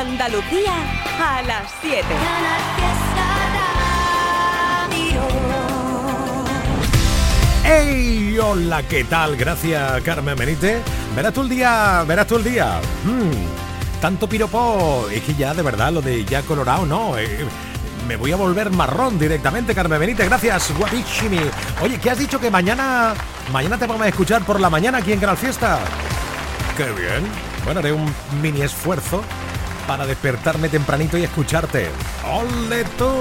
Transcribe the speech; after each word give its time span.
Andalucía 0.00 0.72
a 1.20 1.42
las 1.42 1.70
7. 1.82 2.06
¡Hey! 7.62 8.38
Hola, 8.42 8.82
¿qué 8.84 9.04
tal? 9.04 9.36
Gracias, 9.36 10.00
Carmen 10.00 10.36
Benítez. 10.36 10.80
Verás 11.14 11.34
tú 11.34 11.42
el 11.42 11.50
día, 11.50 12.02
verás 12.08 12.26
tú 12.26 12.36
el 12.36 12.44
día. 12.44 12.80
Mm, 13.04 14.00
tanto 14.00 14.26
piropo, 14.26 15.06
es 15.12 15.20
que 15.22 15.34
ya 15.34 15.52
de 15.52 15.60
verdad 15.60 15.92
lo 15.92 16.00
de 16.00 16.24
ya 16.24 16.40
colorado, 16.44 16.86
no. 16.86 17.18
Eh, 17.18 17.44
me 18.08 18.16
voy 18.16 18.32
a 18.32 18.36
volver 18.36 18.70
marrón 18.70 19.18
directamente, 19.18 19.74
Carmen 19.74 20.00
Benítez. 20.00 20.30
Gracias, 20.30 20.72
guapísimi. 20.78 21.40
Oye, 21.82 22.00
¿qué 22.00 22.08
has 22.08 22.18
dicho 22.18 22.40
que 22.40 22.50
mañana, 22.50 23.12
mañana 23.52 23.76
te 23.76 23.86
vamos 23.86 24.06
a 24.06 24.08
escuchar 24.08 24.46
por 24.46 24.60
la 24.60 24.70
mañana 24.70 24.96
aquí 24.96 25.12
en 25.12 25.20
Canal 25.20 25.36
Fiesta? 25.36 25.78
¡Qué 26.74 26.84
bien! 26.84 27.50
Bueno, 27.66 27.80
haré 27.80 27.92
un 27.92 28.10
mini 28.40 28.62
esfuerzo 28.62 29.22
para 29.90 30.06
despertarme 30.06 30.68
tempranito 30.68 31.18
y 31.18 31.24
escucharte. 31.24 31.88
¡Ole 32.24 32.84
tú! 32.96 33.12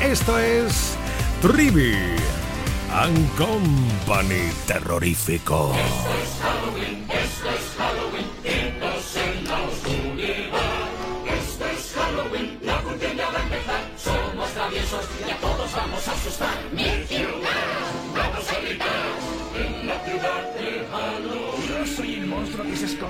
Esto 0.00 0.38
es 0.38 0.94
Trivi 1.42 1.96
and 2.92 3.34
Company 3.34 4.48
Terrorífico. 4.64 5.74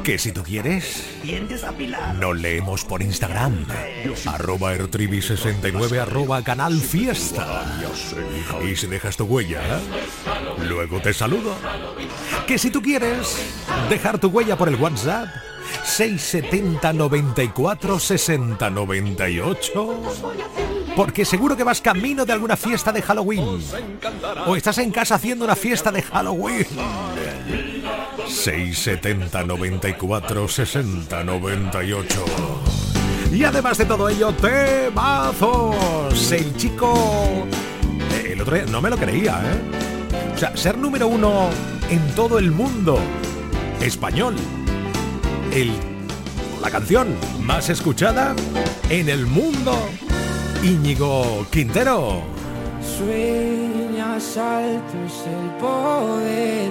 Que 0.03 0.19
si 0.19 0.33
tú 0.33 0.43
quieres, 0.43 1.03
nos 2.19 2.37
leemos 2.37 2.85
por 2.85 3.03
Instagram. 3.03 3.67
Arroba 4.27 4.75
Ertrivi69, 4.75 5.99
arroba 5.99 6.43
Canal 6.43 6.79
Fiesta. 6.81 7.65
Y 8.69 8.77
si 8.77 8.87
dejas 8.87 9.17
tu 9.17 9.25
huella, 9.25 9.81
luego 10.69 11.01
te 11.01 11.15
saludo. 11.15 11.55
Que 12.47 12.59
si 12.59 12.71
tú 12.71 12.83
quieres 12.83 13.39
dejar 13.89 14.19
tu 14.19 14.29
huella 14.29 14.57
por 14.57 14.69
el 14.69 14.77
WhatsApp, 14.77 15.29
670 15.85 16.93
94 16.93 17.99
60 17.99 18.71
98. 18.71 20.03
Porque 20.97 21.25
seguro 21.25 21.57
que 21.57 21.65
vas 21.65 21.81
camino 21.81 22.25
de 22.25 22.33
alguna 22.33 22.57
fiesta 22.57 22.93
de 22.93 23.03
Halloween. 23.03 23.61
O 24.47 24.55
estás 24.55 24.79
en 24.79 24.91
casa 24.91 25.17
haciendo 25.17 25.45
una 25.45 25.57
fiesta 25.57 25.91
de 25.91 26.03
Halloween. 26.03 26.67
670 28.29 29.45
94 29.45 30.49
60 30.49 31.25
98. 31.25 32.25
Y 33.33 33.45
además 33.45 33.79
de 33.79 33.85
todo 33.85 34.09
ello, 34.09 34.33
temazos. 34.33 36.33
El 36.33 36.57
chico. 36.57 37.47
El 38.25 38.41
otro 38.41 38.55
día 38.55 38.65
no 38.67 38.81
me 38.81 38.91
lo 38.91 38.97
creía, 38.97 39.41
¿eh? 39.45 40.35
O 40.35 40.39
sea, 40.39 40.57
ser 40.57 40.79
número 40.79 41.09
uno 41.09 41.51
en 41.91 42.01
todo 42.15 42.39
el 42.39 42.51
mundo 42.51 42.99
español. 43.81 44.35
El, 45.53 45.73
la 46.61 46.71
canción 46.71 47.15
más 47.41 47.71
escuchada 47.71 48.35
en 48.89 49.09
el 49.09 49.27
mundo. 49.27 49.77
Íñigo 50.63 51.47
Quintero. 51.51 52.23
Sueñas 52.99 54.37
alto 54.37 54.95
es 55.07 55.27
el 55.27 55.51
poder 55.61 56.71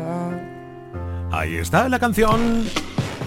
Ahí 1.41 1.55
está 1.55 1.89
la 1.89 1.97
canción 1.97 2.69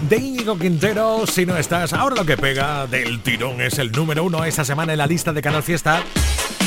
de 0.07 0.15
Íñigo 0.15 0.57
Quintero. 0.57 1.27
Si 1.27 1.45
no 1.45 1.57
estás, 1.57 1.91
ahora 1.91 2.15
lo 2.15 2.25
que 2.25 2.37
pega 2.37 2.87
del 2.87 3.19
tirón 3.19 3.59
es 3.59 3.77
el 3.77 3.91
número 3.91 4.23
uno 4.23 4.45
esta 4.45 4.63
semana 4.63 4.93
en 4.93 4.99
la 4.99 5.05
lista 5.05 5.33
de 5.33 5.41
Canal 5.41 5.61
Fiesta. 5.61 6.01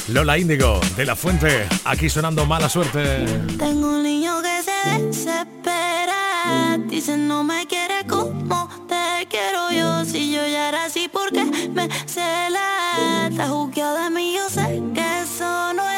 Lola 0.09 0.37
Índigo 0.37 0.79
de 0.95 1.07
la 1.07 1.17
Fuente, 1.17 1.67
aquí 1.87 2.11
sonando 2.11 2.45
mala 2.45 2.69
suerte. 2.69 3.25
Tengo 3.59 3.93
un 3.93 4.03
niño 4.03 4.43
que 4.43 4.63
se 4.63 5.01
desespera, 5.01 6.79
dice 6.87 7.17
no 7.17 7.43
me 7.43 7.67
quiere 7.67 8.07
como 8.07 8.69
te 8.87 9.27
quiero 9.31 9.71
yo, 9.71 10.05
si 10.05 10.31
yo 10.31 10.47
ya 10.47 10.69
era 10.69 10.85
así 10.85 11.09
porque 11.11 11.47
me 11.47 11.89
cela, 12.05 13.27
está 13.31 13.49
juzgado 13.49 14.05
de 14.05 14.11
mí, 14.11 14.35
yo 14.35 14.51
sé 14.51 14.83
que 14.95 15.21
eso 15.23 15.73
no 15.73 15.83
es 15.83 15.98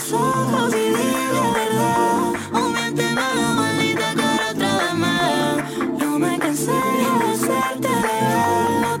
los 0.00 0.12
ojos 0.14 0.74
y 0.74 0.78
dime 0.78 1.52
verdad, 1.52 2.32
o 2.54 2.68
miénteme 2.70 3.20
la 3.20 3.52
maldita 3.52 4.14
cara 4.14 4.50
otra 4.50 4.76
vez 4.78 4.94
más, 4.94 5.78
no 5.98 6.18
me 6.18 6.38
cansé 6.38 6.72
de 6.72 7.32
hacerte 7.32 7.88
real, 7.88 8.99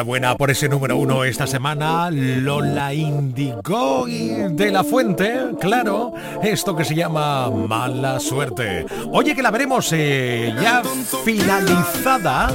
Enhorabuena 0.00 0.34
por 0.38 0.50
ese 0.50 0.66
número 0.66 0.96
uno 0.96 1.24
esta 1.24 1.46
semana, 1.46 2.08
Lola 2.10 2.94
Indigo 2.94 4.06
de 4.06 4.70
la 4.70 4.82
Fuente, 4.82 5.42
claro, 5.60 6.14
esto 6.42 6.74
que 6.74 6.86
se 6.86 6.94
llama 6.94 7.50
Mala 7.50 8.18
Suerte. 8.18 8.86
Oye, 9.12 9.34
que 9.34 9.42
la 9.42 9.50
veremos 9.50 9.92
eh, 9.92 10.54
ya 10.58 10.80
finalizada 11.22 12.50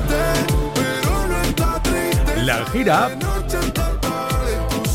la 2.42 2.66
gira, 2.66 3.12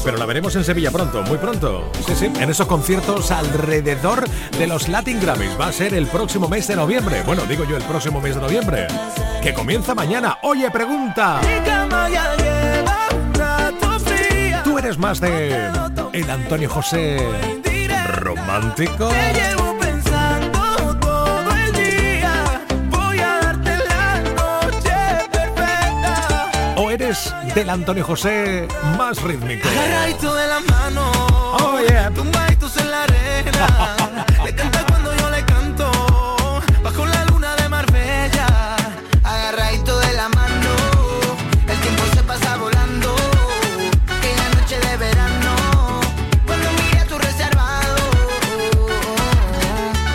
pero 0.02 0.16
la 0.16 0.26
veremos 0.26 0.56
en 0.56 0.64
Sevilla 0.64 0.90
pronto, 0.90 1.22
muy 1.22 1.38
pronto. 1.38 1.92
En 2.20 2.50
esos 2.50 2.66
conciertos 2.66 3.30
alrededor 3.30 4.28
de 4.58 4.66
los 4.66 4.88
Latin 4.88 5.20
Grammys. 5.20 5.56
Va 5.60 5.68
a 5.68 5.72
ser 5.72 5.94
el 5.94 6.08
próximo 6.08 6.48
mes 6.48 6.66
de 6.66 6.74
noviembre. 6.74 7.22
Bueno, 7.24 7.42
digo 7.48 7.62
yo 7.62 7.76
el 7.76 7.84
próximo 7.84 8.20
mes 8.20 8.34
de 8.34 8.40
noviembre, 8.40 8.88
que 9.40 9.54
comienza 9.54 9.94
mañana. 9.94 10.38
Oye, 10.42 10.68
pregunta. 10.72 11.40
¿Tú 14.64 14.78
eres 14.78 14.98
más 14.98 15.20
de 15.20 15.70
el 16.12 16.30
Antonio 16.30 16.68
José 16.68 17.18
romántico? 18.08 19.10
¿O 26.76 26.90
eres 26.90 27.34
del 27.54 27.70
Antonio 27.70 28.04
José 28.04 28.66
más 28.96 29.22
rítmico? 29.22 29.68
Agarradito 29.68 30.34
de 30.34 30.46
la 30.46 30.60
mano. 30.60 31.10
Oh, 31.62 31.78
yeah. 31.86 32.10
Tumbaditos 32.10 32.76
en 32.78 32.90
la 32.90 33.02
arena. 33.04 33.96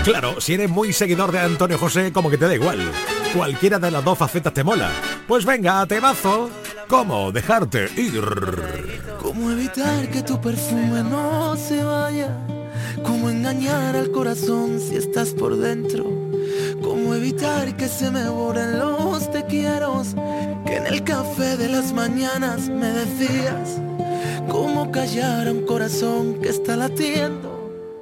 Claro, 0.06 0.40
si 0.40 0.54
eres 0.54 0.70
muy 0.70 0.94
seguidor 0.94 1.32
de 1.32 1.40
Antonio 1.40 1.80
José, 1.80 2.14
como 2.14 2.30
que 2.30 2.38
te 2.38 2.46
da 2.46 2.54
igual. 2.54 2.78
Cualquiera 3.34 3.80
de 3.80 3.90
las 3.90 4.06
dos 4.06 4.16
facetas 4.16 4.54
te 4.54 4.64
mola. 4.64 4.92
Pues 5.28 5.46
venga, 5.46 5.84
temazo. 5.88 6.52
¿Cómo 6.88 7.32
dejarte 7.32 7.90
ir? 7.98 8.22
¿Cómo 9.20 9.50
evitar 9.50 10.08
que 10.12 10.22
tu 10.22 10.40
perfume 10.40 11.02
no 11.02 11.56
se 11.56 11.84
vaya? 11.84 12.38
¿Cómo 13.04 13.32
engañar 13.32 13.96
al 13.96 14.12
corazón 14.12 14.80
si 14.80 14.96
estás 14.96 15.30
por 15.30 15.58
dentro? 15.58 16.06
¿Cómo 16.84 17.16
evitar 17.16 17.76
que 17.76 17.88
se 17.88 18.12
me 18.12 18.30
borren 18.30 18.78
los 18.78 19.32
te 19.32 19.44
quiero? 19.46 20.04
Que 20.68 20.76
en 20.76 20.86
el 20.86 21.04
café 21.04 21.58
de 21.58 21.68
las 21.68 21.94
mañanas 21.94 22.70
me 22.70 22.92
decías. 22.92 23.82
¿Cómo 24.50 24.92
callar 24.92 25.48
a 25.48 25.52
un 25.52 25.66
corazón 25.66 26.40
que 26.44 26.50
está 26.50 26.76
latiendo? 26.76 27.55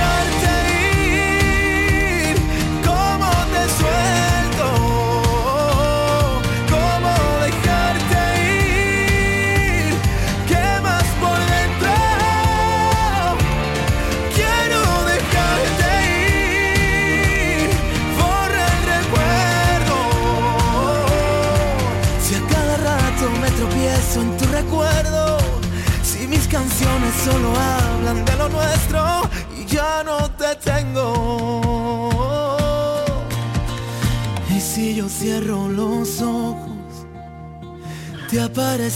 ¿Cómo 0.00 0.39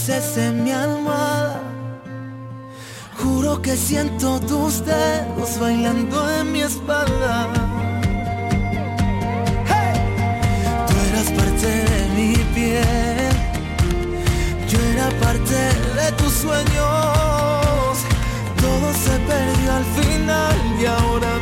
en 0.07 0.63
mi 0.63 0.71
almohada. 0.71 1.59
Juro 3.17 3.59
que 3.59 3.75
siento 3.75 4.39
tus 4.39 4.85
dedos 4.85 5.59
bailando 5.59 6.29
en 6.31 6.51
mi 6.51 6.61
espalda. 6.61 7.47
Tú 10.87 10.93
eras 11.09 11.31
parte 11.31 11.67
de 11.91 12.09
mi 12.15 12.35
piel, 12.53 13.33
yo 14.69 14.79
era 14.93 15.09
parte 15.21 15.55
de 15.55 16.11
tus 16.17 16.33
sueños. 16.33 17.97
Todo 18.61 18.93
se 18.93 19.17
perdió 19.31 19.73
al 19.73 19.85
final 19.85 20.55
y 20.79 20.85
ahora 20.85 21.34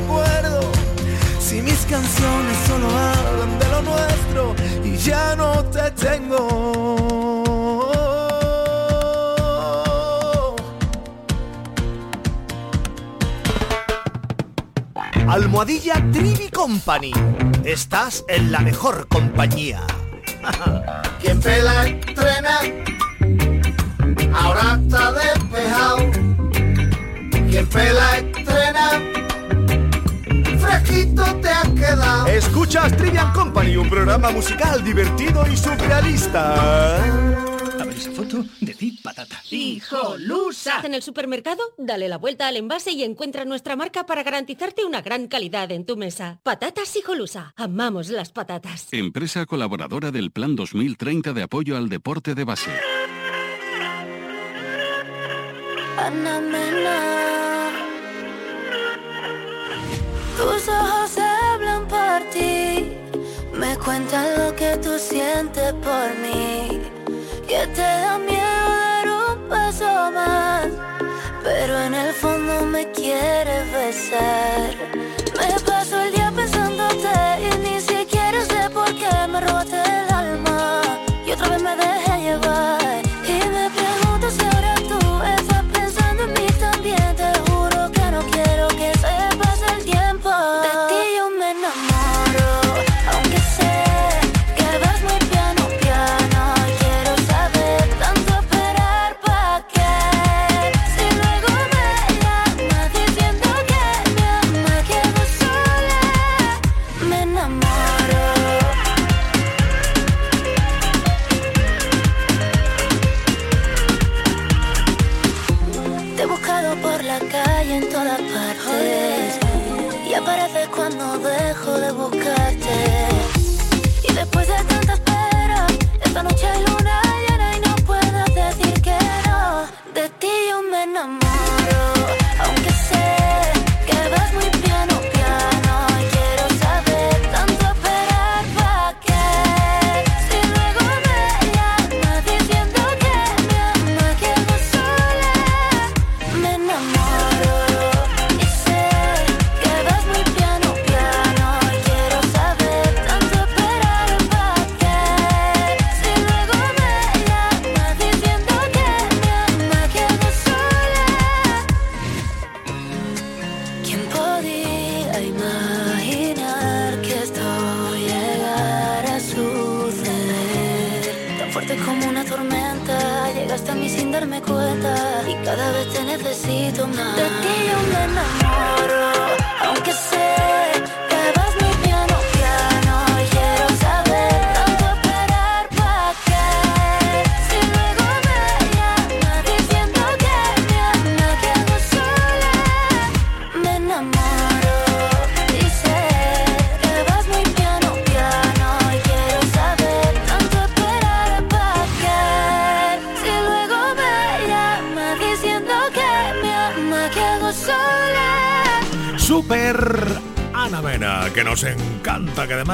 recuerdo, 0.00 0.60
si 1.38 1.62
mis 1.62 1.80
canciones 1.86 2.56
solo 2.66 2.88
hablan 2.88 3.58
de 3.58 3.68
lo 3.68 3.82
nuestro 3.82 4.54
y 4.84 4.96
ya 4.96 5.36
no 5.36 5.64
te 5.64 5.90
tengo. 5.92 7.90
Almohadilla 15.28 15.94
Trivi 16.12 16.48
Company. 16.48 17.12
Estás 17.64 18.24
en 18.28 18.50
la 18.50 18.60
mejor 18.60 19.06
compañía. 19.08 19.80
Quien 21.20 21.40
pela 21.40 21.84
Escuchas 32.30 32.96
Trivian 32.96 33.32
Company, 33.32 33.76
un 33.76 33.90
programa 33.90 34.30
musical 34.30 34.84
divertido 34.84 35.44
y 35.50 35.56
surrealista. 35.56 36.96
A 37.02 37.84
ver 37.84 37.96
esa 37.96 38.12
foto, 38.12 38.44
decid 38.60 39.00
patata. 39.02 39.42
¡Hijolusa! 39.50 40.80
En 40.84 40.94
el 40.94 41.02
supermercado, 41.02 41.60
dale 41.76 42.08
la 42.08 42.18
vuelta 42.18 42.46
al 42.46 42.56
envase 42.56 42.92
y 42.92 43.02
encuentra 43.02 43.44
nuestra 43.44 43.74
marca 43.74 44.06
para 44.06 44.22
garantizarte 44.22 44.84
una 44.84 45.02
gran 45.02 45.26
calidad 45.26 45.72
en 45.72 45.84
tu 45.84 45.96
mesa. 45.96 46.38
Patatas 46.44 46.94
Hijolusa. 46.94 47.52
Amamos 47.56 48.10
las 48.10 48.30
patatas. 48.30 48.86
Empresa 48.92 49.44
colaboradora 49.44 50.12
del 50.12 50.30
Plan 50.30 50.54
2030 50.54 51.32
de 51.32 51.42
apoyo 51.42 51.76
al 51.76 51.88
deporte 51.88 52.36
de 52.36 52.44
base. 52.44 52.70
Tus 60.36 60.68
ojos 60.68 61.18
me 63.80 63.84
cuentan 63.84 64.26
lo 64.38 64.54
que 64.56 64.76
tú 64.76 64.98
sientes 64.98 65.72
por 65.74 66.08
mí, 66.22 66.82
que 67.46 67.66
te 67.74 67.80
da 67.80 68.18
miedo 68.18 68.40
dar 68.42 69.08
un 69.08 69.48
paso 69.48 70.10
más, 70.12 70.66
pero 71.42 71.78
en 71.80 71.94
el 71.94 72.12
fondo 72.12 72.66
me 72.66 72.90
quieres 72.92 73.72
besar. 73.72 74.74
Me 75.38 75.60
paso 75.60 76.00
el 76.00 76.12
día 76.12 76.19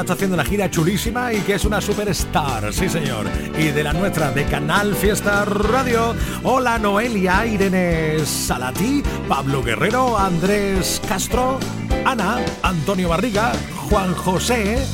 está 0.00 0.14
haciendo 0.14 0.34
una 0.34 0.44
gira 0.44 0.70
chulísima 0.70 1.32
y 1.32 1.40
que 1.40 1.54
es 1.54 1.64
una 1.64 1.80
superstar, 1.80 2.72
sí 2.72 2.88
señor. 2.88 3.26
Y 3.58 3.68
de 3.68 3.82
la 3.82 3.92
nuestra, 3.92 4.30
de 4.30 4.44
Canal 4.44 4.94
Fiesta 4.94 5.44
Radio. 5.44 6.14
Hola 6.42 6.78
Noelia, 6.78 7.46
Irene 7.46 8.18
Salatí, 8.24 9.02
Pablo 9.28 9.62
Guerrero, 9.62 10.18
Andrés 10.18 11.00
Castro, 11.08 11.58
Ana, 12.04 12.38
Antonio 12.62 13.08
Barriga, 13.08 13.52
Juan 13.88 14.14
José, 14.14 14.84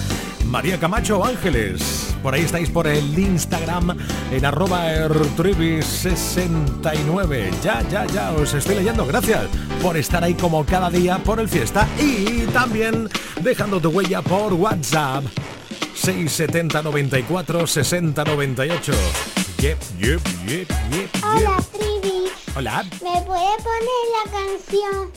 María 0.47 0.79
Camacho 0.79 1.25
Ángeles. 1.25 2.15
Por 2.23 2.35
ahí 2.35 2.43
estáis 2.43 2.71
por 2.71 2.87
el 2.87 3.19
Instagram 3.19 3.97
en 4.31 4.45
arroba 4.45 4.95
ertribi69. 4.95 7.51
Ya, 7.63 7.83
ya, 7.89 8.07
ya, 8.07 8.31
os 8.33 8.55
estoy 8.55 8.77
leyendo. 8.77 9.05
Gracias 9.07 9.47
por 9.83 9.97
estar 9.97 10.23
ahí 10.23 10.35
como 10.35 10.65
cada 10.65 10.89
día 10.91 11.19
por 11.19 11.41
el 11.41 11.49
fiesta 11.49 11.89
y 11.99 12.43
también 12.53 13.09
dejando 13.43 13.81
tu 13.81 13.91
huella 13.91 14.23
por 14.23 14.53
WhatsApp. 14.55 15.25
670 15.95 16.83
94 16.83 17.67
60 17.67 18.25
98. 18.25 18.93
Yep, 19.59 19.79
yep, 20.01 20.21
yep, 20.47 20.69
yep, 20.91 21.11
Hola. 21.23 21.57
Trivi. 21.73 22.25
Hola. 22.57 22.83
¿Me 22.85 23.23
puede 23.23 23.53
poner 23.63 24.03
la 24.17 24.31
canción 24.31 25.13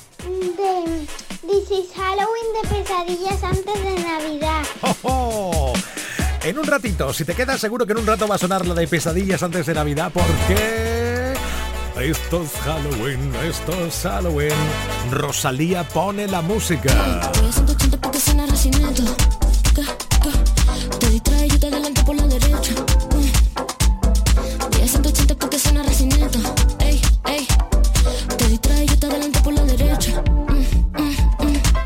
de 0.56 1.08
This 1.48 1.72
is 1.72 1.96
Halloween 1.96 2.54
de 2.62 2.70
pesadillas 2.70 3.44
antes 3.44 3.84
de 3.84 4.04
Navidad? 4.04 4.64
¡Oh, 4.82 4.96
oh! 5.04 5.74
En 6.44 6.60
un 6.60 6.66
ratito, 6.66 7.12
si 7.12 7.26
te 7.26 7.34
quedas 7.34 7.60
seguro 7.60 7.88
que 7.88 7.94
en 7.94 8.00
un 8.00 8.08
rato 8.08 8.28
va 8.28 8.36
a 8.36 8.38
sonar 8.38 8.66
la 8.68 8.76
de 8.76 8.88
pesadillas 8.88 9.42
antes 9.42 9.66
de 9.66 9.74
Navidad 9.74 10.12
porque... 10.14 10.95
Esto 12.00 12.44
es 12.44 12.52
Halloween, 12.66 13.34
esto 13.48 13.72
es 13.86 14.02
Halloween. 14.04 14.52
Rosalía 15.12 15.84
pone 15.88 16.28
la 16.28 16.42
música. 16.42 16.94
Voy 17.40 17.48
a 17.48 17.52
180 17.52 17.98
porque 18.02 18.20
suena 18.20 18.46
recinito. 18.46 19.04
¿Qué? 19.74 19.84
¿Qué? 20.22 20.98
Te 21.00 21.10
distrae, 21.10 21.48
yo 21.48 21.60
te 21.60 21.68
adelanto 21.68 22.04
por 22.04 22.16
la 22.18 22.28
derecha. 22.28 22.74
Mm. 22.74 24.70
Voy 24.72 24.82
a 24.82 24.88
180 24.88 25.36
porque 25.36 25.58
suena 25.58 25.84
recinito. 25.84 26.40
Ey, 26.80 27.02
ey. 27.28 27.48
Te 28.38 28.48
distrae, 28.50 28.86
yo 28.86 29.00
te 29.00 29.06
adelanto 29.08 29.42
por 29.42 29.54
la 29.54 29.64
derecha. 29.64 30.12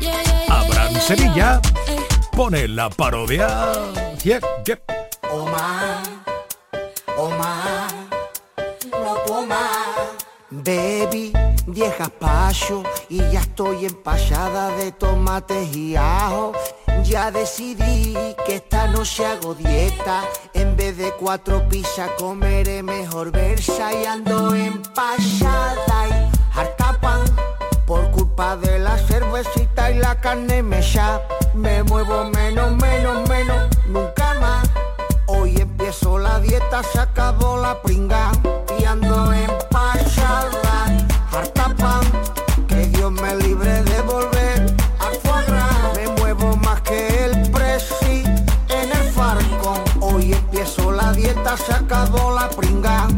yeah, 0.00 0.22
yeah, 0.22 0.60
Abraham 0.60 0.94
Sevilla 1.06 1.60
pone 2.32 2.66
la 2.66 2.90
parodia. 2.90 3.48
Yep, 4.24 4.44
yep. 4.66 4.82
Omar, 5.30 6.02
Omar. 7.16 7.89
Baby, 10.52 11.32
viejas 11.68 12.10
pacho 12.18 12.82
y 13.08 13.18
ya 13.30 13.38
estoy 13.38 13.86
empachada 13.86 14.70
de 14.70 14.90
tomates 14.90 15.76
y 15.76 15.94
ajo. 15.94 16.50
Ya 17.04 17.30
decidí 17.30 18.16
que 18.44 18.56
esta 18.56 18.88
noche 18.88 19.24
hago 19.24 19.54
dieta. 19.54 20.24
En 20.52 20.76
vez 20.76 20.96
de 20.96 21.12
cuatro 21.12 21.68
pizzas 21.68 22.10
comeré 22.18 22.82
mejor 22.82 23.30
versa 23.30 23.94
y 23.94 24.04
ando 24.06 24.52
empachada 24.52 26.08
y 26.08 26.58
harta 26.58 26.98
pan. 27.00 27.20
Por 27.86 28.10
culpa 28.10 28.56
de 28.56 28.80
la 28.80 28.98
cervecita 28.98 29.92
y 29.92 29.98
la 29.98 30.20
carne 30.20 30.62
mecha 30.62 31.20
Me 31.54 31.82
muevo 31.82 32.24
menos, 32.24 32.76
menos, 32.76 33.28
menos, 33.28 33.76
nunca 33.88 34.34
más 34.34 34.68
Hoy 35.26 35.56
empiezo 35.60 36.16
la 36.16 36.38
dieta, 36.38 36.84
se 36.84 37.00
acabó 37.00 37.56
la 37.56 37.82
pringa 37.82 38.30
se 51.56 51.72
acabó 51.72 52.32
la 52.32 52.48
pringa. 52.50 53.08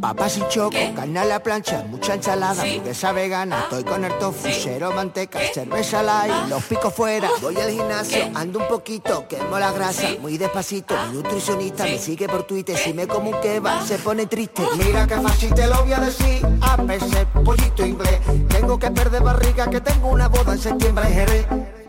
Papas 0.00 0.36
y 0.36 0.42
choco, 0.48 0.76
carne 0.96 1.20
a 1.20 1.24
la 1.24 1.42
plancha, 1.42 1.84
mucha 1.88 2.14
ensalada, 2.14 2.62
hamburguesa 2.62 3.12
vegana, 3.12 3.60
estoy 3.60 3.84
con 3.84 4.04
el 4.04 4.12
tofu, 4.18 4.48
cero 4.50 4.90
manteca, 4.94 5.38
cerveza 5.54 6.02
light, 6.02 6.48
los 6.48 6.64
picos 6.64 6.92
fuera, 6.92 7.30
voy 7.40 7.56
al 7.56 7.70
gimnasio, 7.70 8.28
ando 8.34 8.58
un 8.58 8.66
poquito, 8.66 9.28
quemo 9.28 9.60
la 9.60 9.70
grasa, 9.70 10.08
muy 10.20 10.38
despacito, 10.38 10.94
mi 11.06 11.18
nutricionista 11.18 11.84
me 11.84 11.98
sigue 11.98 12.28
por 12.28 12.42
Twitter, 12.42 12.76
si 12.76 12.92
me 12.92 13.06
como 13.06 13.30
un 13.30 13.40
kebab, 13.40 13.86
se 13.86 13.96
pone 13.98 14.26
triste, 14.26 14.64
mira 14.76 15.06
que 15.06 15.20
fácil 15.20 15.54
te 15.54 15.68
lo 15.68 15.82
voy 15.82 15.92
a 15.92 16.00
decir, 16.00 16.46
a 16.60 16.76
veces 16.78 17.26
pollito 17.44 17.86
inglés, 17.86 18.20
tengo 18.48 18.80
que 18.80 18.90
perder 18.90 19.22
barriga, 19.22 19.70
que 19.70 19.80
tengo 19.80 20.08
una 20.08 20.26
boda 20.26 20.52
en 20.52 20.58
septiembre 20.58 21.06
en 21.06 21.14
Jerez. 21.14 21.81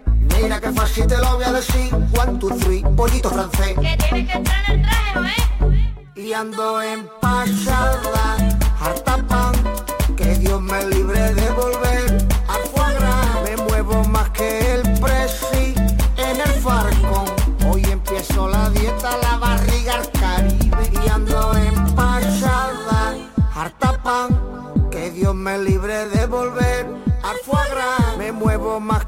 Que 0.63 0.71
fácil 0.71 1.07
te 1.07 1.17
lo 1.17 1.35
voy 1.35 1.43
a 1.43 1.51
decir, 1.51 1.93
one, 1.93 2.39
two, 2.39 2.49
three, 2.59 2.81
pollito 2.95 3.29
francés. 3.29 3.75
Que 3.81 3.97
tienes 3.97 4.31
que 4.31 4.37
entrar 4.37 4.63
en 4.69 4.79
el 4.79 4.81
traje, 4.85 5.19
¿no 5.19 5.27
es? 5.27 6.15
Y 6.15 6.31
ando 6.31 6.81
empachada, 6.81 8.37
harta 8.79 9.22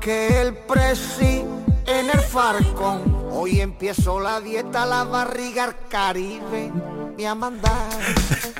que 0.06 0.39
el 0.39 0.54
presi 0.54 1.44
en 1.88 2.10
el 2.13 2.20
farcón. 2.20 3.02
Hoy 3.32 3.60
empiezo 3.60 4.20
la 4.20 4.39
dieta, 4.39 4.86
la 4.86 5.04
barriga 5.04 5.63
al 5.63 5.76
Caribe. 5.89 6.72
Me 7.18 7.28
a 7.28 7.34
mandar. 7.34 7.89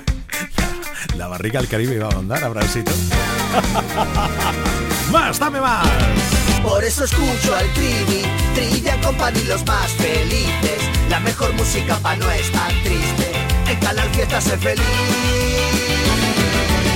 La 1.16 1.28
barriga 1.28 1.60
al 1.62 1.68
Caribe 1.68 1.98
va 2.00 2.08
a 2.08 2.16
mandar, 2.16 2.44
Abrancito. 2.44 2.92
más, 5.14 5.40
dame 5.40 5.62
más. 5.62 5.88
Por 6.62 6.84
eso 6.84 7.06
escucho 7.06 7.56
al 7.56 7.72
Trivi, 7.74 8.24
Trivia 8.54 9.00
Company 9.02 9.44
los 9.44 9.66
más 9.66 9.92
felices. 9.92 10.82
La 11.10 11.22
mejor 11.22 11.54
música 11.54 11.96
pa' 12.00 12.18
no 12.18 12.30
estar 12.32 12.72
triste. 12.84 13.32
En 13.68 13.80
Canal 13.80 14.10
Fiesta 14.10 14.42
sé 14.42 14.58
feliz. 14.58 15.55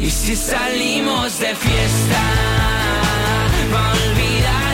Y 0.00 0.10
si 0.10 0.36
salimos 0.36 1.40
de 1.40 1.54
fiesta, 1.54 2.22
va 3.72 3.90
a 3.90 3.92
olvidar 3.92 4.67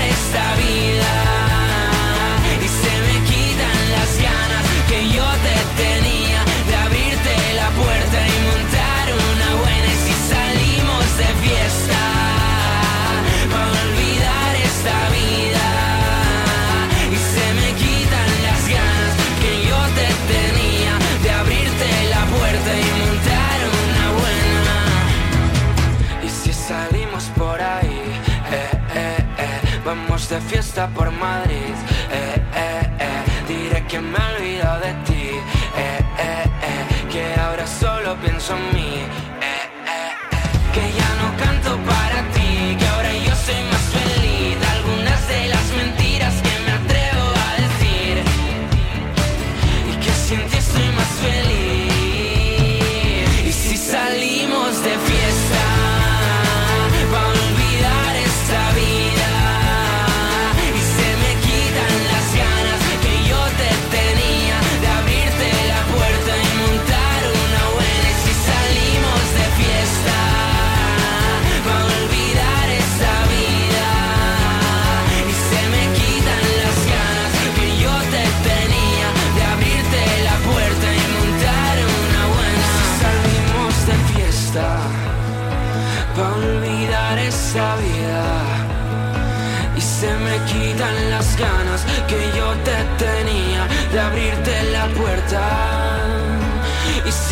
de 30.35 30.41
fiesta 30.41 30.89
por 30.89 31.13
Madrid. 31.13 31.75
Eh, 32.11 32.43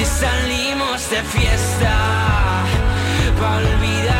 si 0.04 0.06
salimos 0.06 1.10
de 1.10 1.22
fiesta, 1.22 2.64
olvidar 3.38 4.11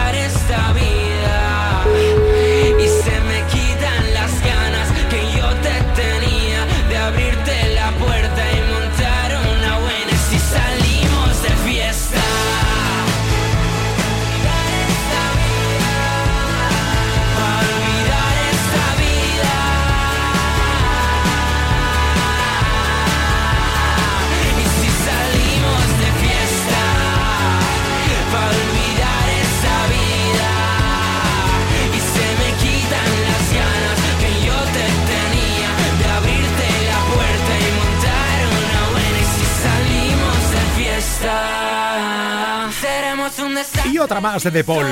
otra 44.02 44.20
más 44.20 44.42
de 44.42 44.50
De 44.50 44.64
Paul. 44.64 44.86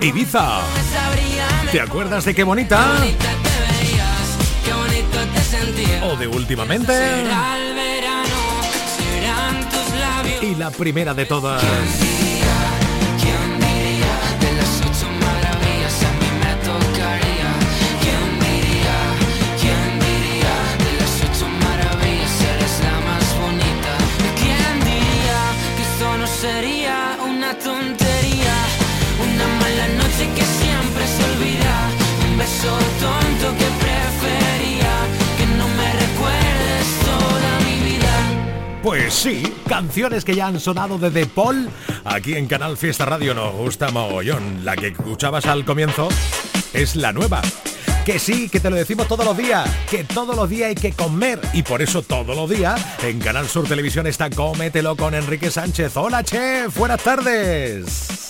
Ibiza. 0.00 0.60
¿Te 1.70 1.80
acuerdas 1.80 2.24
de 2.24 2.34
qué 2.34 2.42
bonita? 2.42 2.96
O 6.02 6.16
de 6.16 6.26
últimamente. 6.26 6.92
Y 10.42 10.54
la 10.56 10.70
primera 10.70 11.14
de 11.14 11.26
todas. 11.26 11.62
Pues 38.82 39.14
sí, 39.14 39.42
canciones 39.68 40.24
que 40.24 40.34
ya 40.34 40.46
han 40.46 40.58
sonado 40.58 40.98
de 40.98 41.10
The 41.10 41.26
Paul. 41.26 41.68
Aquí 42.04 42.34
en 42.34 42.46
Canal 42.46 42.76
Fiesta 42.76 43.04
Radio 43.04 43.34
nos 43.34 43.52
gusta 43.54 43.90
mogollón. 43.90 44.64
La 44.64 44.74
que 44.74 44.88
escuchabas 44.88 45.46
al 45.46 45.64
comienzo 45.64 46.08
es 46.72 46.96
la 46.96 47.12
nueva. 47.12 47.42
Que 48.04 48.18
sí, 48.18 48.48
que 48.48 48.58
te 48.58 48.70
lo 48.70 48.76
decimos 48.76 49.06
todos 49.06 49.26
los 49.26 49.36
días, 49.36 49.68
que 49.90 50.04
todos 50.04 50.34
los 50.34 50.48
días 50.48 50.70
hay 50.70 50.74
que 50.74 50.92
comer 50.92 51.38
y 51.52 51.62
por 51.62 51.82
eso 51.82 52.02
todos 52.02 52.34
los 52.34 52.48
días 52.48 52.80
en 53.02 53.18
Canal 53.20 53.46
Sur 53.46 53.68
Televisión 53.68 54.06
está 54.06 54.30
Cómetelo 54.30 54.96
con 54.96 55.14
Enrique 55.14 55.50
Sánchez. 55.50 55.96
Hola, 55.96 56.24
chef, 56.24 56.76
buenas 56.76 57.02
tardes. 57.02 58.29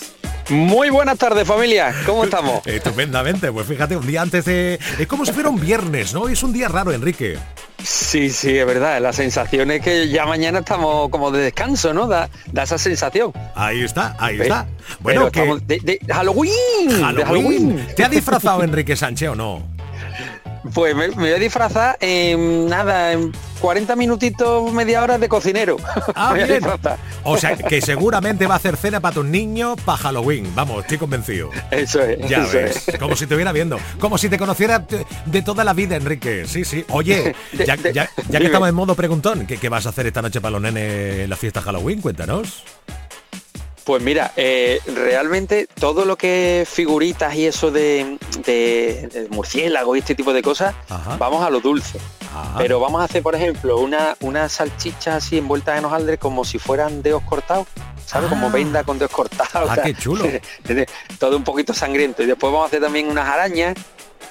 Muy 0.51 0.91
buenas 0.91 1.17
tardes 1.17 1.47
familia, 1.47 1.95
¿cómo 2.05 2.25
estamos? 2.25 2.61
Estupendamente, 2.67 3.53
pues 3.53 3.69
fíjate, 3.69 3.97
un 3.97 4.05
día 4.05 4.23
antes 4.23 4.45
de... 4.45 4.81
Es 4.99 5.07
como 5.07 5.25
si 5.25 5.33
fuera 5.33 5.49
un 5.49 5.61
viernes, 5.61 6.13
¿no? 6.13 6.29
Es 6.29 6.43
un 6.43 6.53
día 6.53 6.67
raro, 6.67 6.93
Enrique. 6.93 7.39
Sí, 7.85 8.31
sí, 8.31 8.59
es 8.59 8.67
verdad, 8.67 9.01
la 9.01 9.13
sensación 9.13 9.71
es 9.71 9.81
que 9.81 10.09
ya 10.09 10.27
mañana 10.27 10.59
estamos 10.59 11.09
como 11.11 11.31
de 11.31 11.43
descanso, 11.43 11.95
¿no? 11.95 12.09
Da, 12.09 12.29
da 12.53 12.65
esa 12.65 12.79
sensación. 12.79 13.33
Ahí 13.55 13.83
está, 13.83 14.17
ahí 14.19 14.41
está. 14.41 14.67
Bueno, 14.99 15.31
que... 15.31 15.41
de, 15.67 15.79
de 15.79 16.01
Halloween, 16.13 16.53
de 16.89 16.95
Halloween. 16.95 17.27
Halloween. 17.27 17.87
¿Te 17.95 18.05
ha 18.05 18.09
disfrazado 18.09 18.63
Enrique 18.65 18.97
Sánchez 18.97 19.29
o 19.31 19.35
no? 19.37 19.80
Pues 20.75 20.95
me, 20.95 21.09
me 21.09 21.15
voy 21.15 21.31
a 21.33 21.39
disfrazar 21.39 21.97
en 22.01 22.69
nada, 22.69 23.13
en 23.13 23.33
40 23.61 23.97
minutitos, 23.97 24.73
media 24.73 25.03
hora 25.03 25.19
de 25.19 25.29
cocinero. 25.29 25.77
Ah, 26.15 26.35
bien. 26.35 26.61
O 27.25 27.39
sea, 27.39 27.57
que 27.57 27.81
seguramente 27.81 28.47
va 28.47 28.55
a 28.55 28.57
hacer 28.57 28.77
cena 28.77 29.01
para 29.01 29.15
tus 29.15 29.25
niños 29.25 29.77
para 29.85 29.97
Halloween. 29.99 30.53
Vamos, 30.55 30.83
estoy 30.83 30.99
convencido. 30.99 31.49
Eso 31.71 32.03
es. 32.03 32.29
Ya 32.29 32.43
eso 32.43 32.53
ves, 32.53 32.89
es. 32.89 32.99
como 32.99 33.17
si 33.17 33.27
te 33.27 33.35
hubiera 33.35 33.53
viendo, 33.53 33.79
como 33.99 34.19
si 34.19 34.29
te 34.29 34.37
conociera 34.39 34.85
de, 35.27 35.43
toda 35.43 35.65
la 35.65 35.73
vida, 35.73 35.97
Enrique. 35.97 36.45
Sí, 36.47 36.65
sí. 36.65 36.85
Oye, 36.91 37.35
ya, 37.53 37.77
ya- 37.77 38.11
ya 38.29 38.39
que 38.39 38.47
estamos 38.47 38.69
en 38.69 38.75
modo 38.75 38.95
preguntón, 38.95 39.47
¿qué, 39.47 39.57
qué 39.57 39.69
vas 39.69 39.87
a 39.87 39.91
hacer 39.91 40.07
esta 40.07 40.21
noche 40.21 40.41
para 40.41 40.53
los 40.53 40.63
nenes 40.63 41.21
en 41.21 41.31
la 41.31 41.37
fiesta 41.37 41.63
Halloween? 41.63 42.01
Cuéntanos. 42.01 42.65
Pues 43.91 44.05
mira, 44.05 44.31
eh, 44.37 44.81
realmente 44.95 45.67
todo 45.81 46.05
lo 46.05 46.17
que 46.17 46.65
figuritas 46.65 47.35
y 47.35 47.47
eso 47.47 47.73
de, 47.73 48.19
de, 48.47 49.09
de 49.13 49.29
murciélago 49.31 49.97
y 49.97 49.99
este 49.99 50.15
tipo 50.15 50.33
de 50.33 50.43
cosas, 50.43 50.77
Ajá. 50.89 51.17
vamos 51.17 51.45
a 51.45 51.51
lo 51.51 51.59
dulce. 51.59 51.99
Ah. 52.33 52.55
Pero 52.57 52.79
vamos 52.79 53.01
a 53.01 53.07
hacer, 53.07 53.21
por 53.21 53.35
ejemplo, 53.35 53.79
una, 53.81 54.17
unas 54.21 54.53
salchichas 54.53 55.17
así 55.25 55.39
envueltas 55.39 55.77
en 55.77 55.87
hojaldre 55.87 56.19
como 56.19 56.45
si 56.45 56.61
fueran 56.61 57.03
dedos 57.03 57.25
cortados. 57.25 57.67
¿Sabes? 58.07 58.29
Ah. 58.29 58.31
Como 58.31 58.49
venda 58.53 58.85
con 58.85 58.97
dedos 59.01 59.11
cortados. 59.11 59.51
Ah, 59.55 59.65
o 59.69 59.75
sea, 59.75 59.83
qué 59.83 59.95
chulo. 59.97 60.25
todo 61.19 61.37
un 61.37 61.43
poquito 61.43 61.75
sangriento. 61.75 62.23
Y 62.23 62.27
después 62.27 62.53
vamos 62.53 62.67
a 62.67 62.69
hacer 62.69 62.81
también 62.81 63.09
unas 63.09 63.27
arañas 63.29 63.75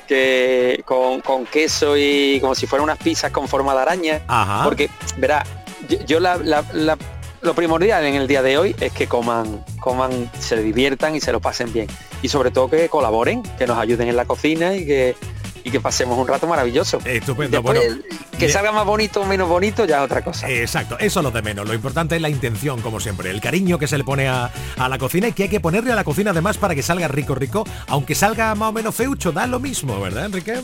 que 0.08 0.82
con, 0.86 1.20
con 1.20 1.46
queso 1.46 1.98
y 1.98 2.40
como 2.40 2.56
si 2.56 2.66
fueran 2.66 2.86
unas 2.86 2.98
pizzas 2.98 3.32
con 3.32 3.50
forma 3.50 3.74
de 3.76 3.82
araña. 3.82 4.22
Ajá. 4.26 4.64
Porque, 4.64 4.90
verá, 5.18 5.46
yo, 5.90 5.98
yo 6.06 6.20
la, 6.22 6.38
la- 6.38 6.64
la- 6.72 6.98
lo 7.42 7.54
primordial 7.54 8.06
en 8.06 8.16
el 8.16 8.28
día 8.28 8.42
de 8.42 8.58
hoy 8.58 8.76
es 8.80 8.92
que 8.92 9.08
coman, 9.08 9.64
coman, 9.80 10.30
se 10.40 10.62
diviertan 10.62 11.16
y 11.16 11.22
se 11.22 11.32
lo 11.32 11.40
pasen 11.40 11.72
bien. 11.72 11.88
Y 12.22 12.30
sobre 12.30 12.52
todo 12.52 12.70
que 12.70 12.90
colaboren, 12.90 13.44
que 13.58 13.68
nos 13.68 13.78
ayuden 13.78 14.10
en 14.10 14.16
la 14.16 14.26
cocina 14.26 14.76
y 14.76 14.86
que, 14.86 15.16
y 15.64 15.72
que 15.72 15.80
pasemos 15.80 16.18
un 16.18 16.28
rato 16.28 16.48
maravilloso. 16.48 17.00
Estupendo, 17.06 17.58
Después, 17.58 17.80
bueno. 17.80 18.04
que 18.38 18.50
salga 18.50 18.72
más 18.72 18.86
bonito 18.86 19.22
o 19.22 19.26
menos 19.26 19.48
bonito 19.48 19.86
ya 19.86 19.98
es 20.00 20.04
otra 20.04 20.22
cosa. 20.22 20.50
Exacto, 20.50 20.98
eso 21.00 21.20
es 21.20 21.24
lo 21.24 21.32
de 21.32 21.42
menos. 21.42 21.68
Lo 21.68 21.74
importante 21.74 22.16
es 22.16 22.22
la 22.22 22.30
intención, 22.30 22.82
como 22.82 23.00
siempre, 23.00 23.30
el 23.30 23.40
cariño 23.42 23.80
que 23.80 23.88
se 23.88 23.98
le 23.98 24.04
pone 24.04 24.28
a, 24.28 24.52
a 24.78 24.90
la 24.90 24.98
cocina 24.98 25.28
y 25.30 25.34
que 25.34 25.44
hay 25.44 25.50
que 25.50 25.60
ponerle 25.60 25.92
a 25.92 25.96
la 25.96 26.04
cocina 26.04 26.32
además 26.32 26.58
para 26.58 26.76
que 26.76 26.84
salga 26.84 27.08
rico, 27.08 27.36
rico, 27.36 27.64
aunque 27.88 28.16
salga 28.16 28.54
más 28.56 28.70
o 28.70 28.74
menos 28.74 28.96
feucho, 28.96 29.32
da 29.32 29.48
lo 29.48 29.60
mismo, 29.60 30.00
¿verdad, 30.02 30.26
Enrique? 30.26 30.62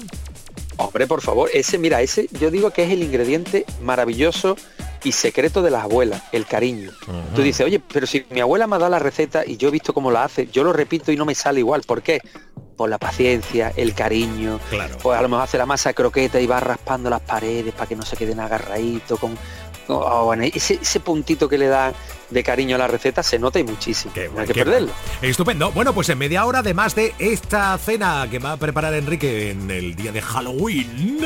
Hombre, 0.78 1.08
por 1.08 1.22
favor, 1.22 1.50
ese, 1.54 1.78
mira, 1.78 2.02
ese 2.02 2.28
yo 2.40 2.52
digo 2.52 2.72
que 2.72 2.84
es 2.84 2.92
el 2.92 3.02
ingrediente 3.02 3.66
maravilloso 3.82 4.58
y 5.04 5.12
secreto 5.12 5.62
de 5.62 5.72
las 5.72 5.84
abuelas, 5.84 6.24
el 6.32 6.46
cariño. 6.46 6.92
Tú 7.36 7.42
dices, 7.44 7.66
oye, 7.66 7.80
pero 7.80 8.08
si 8.08 8.26
mi 8.32 8.40
abuela 8.42 8.68
me 8.68 8.76
ha 8.76 8.80
dado 8.80 8.92
la 8.92 9.00
receta 9.00 9.46
y 9.46 9.56
yo 9.58 9.68
he 9.70 9.72
visto 9.72 9.94
cómo 9.94 10.12
la 10.12 10.24
hace, 10.24 10.48
yo 10.48 10.64
lo 10.64 10.74
repito 10.74 11.12
y 11.12 11.16
no 11.16 11.26
me 11.26 11.36
sale 11.36 11.60
igual. 11.60 11.82
¿Por 11.86 12.02
qué? 12.02 12.20
Por 12.76 12.90
la 12.90 12.98
paciencia, 12.98 13.72
el 13.78 13.94
cariño. 13.94 14.60
Claro. 14.70 14.98
Pues 15.02 15.18
a 15.18 15.22
lo 15.22 15.30
mejor 15.30 15.44
hace 15.46 15.58
la 15.58 15.66
masa 15.66 15.94
croqueta 15.94 16.42
y 16.42 16.48
va 16.48 16.60
raspando 16.60 17.10
las 17.10 17.22
paredes 17.22 17.74
para 17.74 17.88
que 17.88 17.96
no 17.96 18.04
se 18.04 18.18
queden 18.18 18.40
agarraditos 18.40 19.18
con. 19.20 19.38
con- 19.88 19.98
oh, 20.02 20.26
bueno, 20.26 20.44
ese, 20.44 20.80
ese 20.82 21.00
puntito 21.00 21.48
que 21.48 21.58
le 21.58 21.68
da 21.68 21.94
de 22.30 22.44
cariño 22.44 22.76
a 22.76 22.80
la 22.80 22.88
receta, 22.88 23.24
se 23.24 23.40
nota 23.40 23.60
y 23.60 23.64
muchísimo. 23.64 24.14
no 24.34 24.42
hay 24.42 24.48
que 24.48 24.54
perderlo. 24.54 24.92
Estupendo. 25.22 25.72
Bueno, 25.72 25.94
pues 25.94 26.10
en 26.10 26.18
media 26.18 26.46
hora, 26.46 26.60
además 26.60 26.96
de 26.96 27.14
esta 27.20 27.78
cena 27.78 28.28
que 28.30 28.40
va 28.40 28.54
a 28.54 28.58
preparar 28.58 28.94
Enrique 28.94 29.52
en 29.52 29.70
el 29.70 29.96
día 29.96 30.12
de 30.12 30.22
Halloween, 30.22 31.20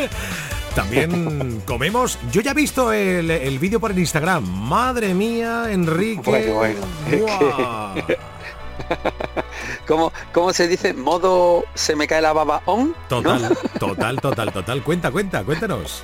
también 0.75 1.61
comemos. 1.65 2.17
Yo 2.31 2.41
ya 2.41 2.51
he 2.51 2.55
visto 2.55 2.91
el, 2.91 3.31
el 3.31 3.59
vídeo 3.59 3.79
por 3.79 3.91
el 3.91 3.99
Instagram. 3.99 4.43
Madre 4.43 5.13
mía, 5.13 5.71
Enrique. 5.71 6.21
Bueno, 6.25 6.53
bueno. 6.55 7.95
¿Cómo, 9.87 10.11
¿Cómo 10.33 10.53
se 10.53 10.67
dice? 10.67 10.93
¿Modo 10.93 11.63
se 11.73 11.95
me 11.95 12.07
cae 12.07 12.21
la 12.21 12.33
baba 12.33 12.61
on? 12.65 12.89
¿no? 12.89 12.95
Total, 13.07 13.57
total, 13.79 14.21
total, 14.21 14.53
total. 14.53 14.83
Cuenta, 14.83 15.11
cuenta, 15.11 15.43
cuéntanos. 15.43 16.03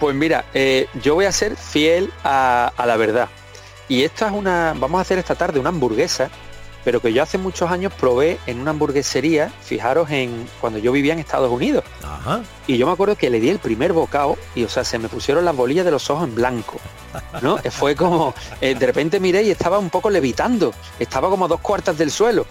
Pues 0.00 0.14
mira, 0.16 0.46
eh, 0.54 0.88
yo 1.02 1.14
voy 1.14 1.26
a 1.26 1.32
ser 1.32 1.56
fiel 1.56 2.12
a, 2.24 2.72
a 2.76 2.86
la 2.86 2.96
verdad. 2.96 3.28
Y 3.92 4.04
esta 4.04 4.28
es 4.28 4.32
una, 4.32 4.74
vamos 4.78 4.98
a 4.98 5.02
hacer 5.02 5.18
esta 5.18 5.34
tarde 5.34 5.60
una 5.60 5.68
hamburguesa, 5.68 6.30
pero 6.82 7.00
que 7.00 7.12
yo 7.12 7.22
hace 7.22 7.36
muchos 7.36 7.70
años 7.70 7.92
probé 7.92 8.38
en 8.46 8.58
una 8.60 8.70
hamburguesería, 8.70 9.52
fijaros 9.62 10.10
en 10.10 10.48
cuando 10.62 10.78
yo 10.78 10.92
vivía 10.92 11.12
en 11.12 11.18
Estados 11.18 11.50
Unidos. 11.50 11.84
Ajá. 12.02 12.40
Y 12.66 12.78
yo 12.78 12.86
me 12.86 12.92
acuerdo 12.92 13.16
que 13.16 13.28
le 13.28 13.38
di 13.38 13.50
el 13.50 13.58
primer 13.58 13.92
bocado 13.92 14.38
y, 14.54 14.64
o 14.64 14.68
sea, 14.70 14.82
se 14.84 14.98
me 14.98 15.10
pusieron 15.10 15.44
las 15.44 15.54
bolillas 15.54 15.84
de 15.84 15.90
los 15.90 16.08
ojos 16.08 16.24
en 16.26 16.34
blanco. 16.34 16.78
¿No? 17.42 17.58
Fue 17.70 17.94
como, 17.94 18.34
eh, 18.62 18.74
de 18.74 18.86
repente 18.86 19.20
miré 19.20 19.42
y 19.42 19.50
estaba 19.50 19.78
un 19.78 19.90
poco 19.90 20.08
levitando, 20.08 20.72
estaba 20.98 21.28
como 21.28 21.44
a 21.44 21.48
dos 21.48 21.60
cuartas 21.60 21.98
del 21.98 22.10
suelo. 22.10 22.46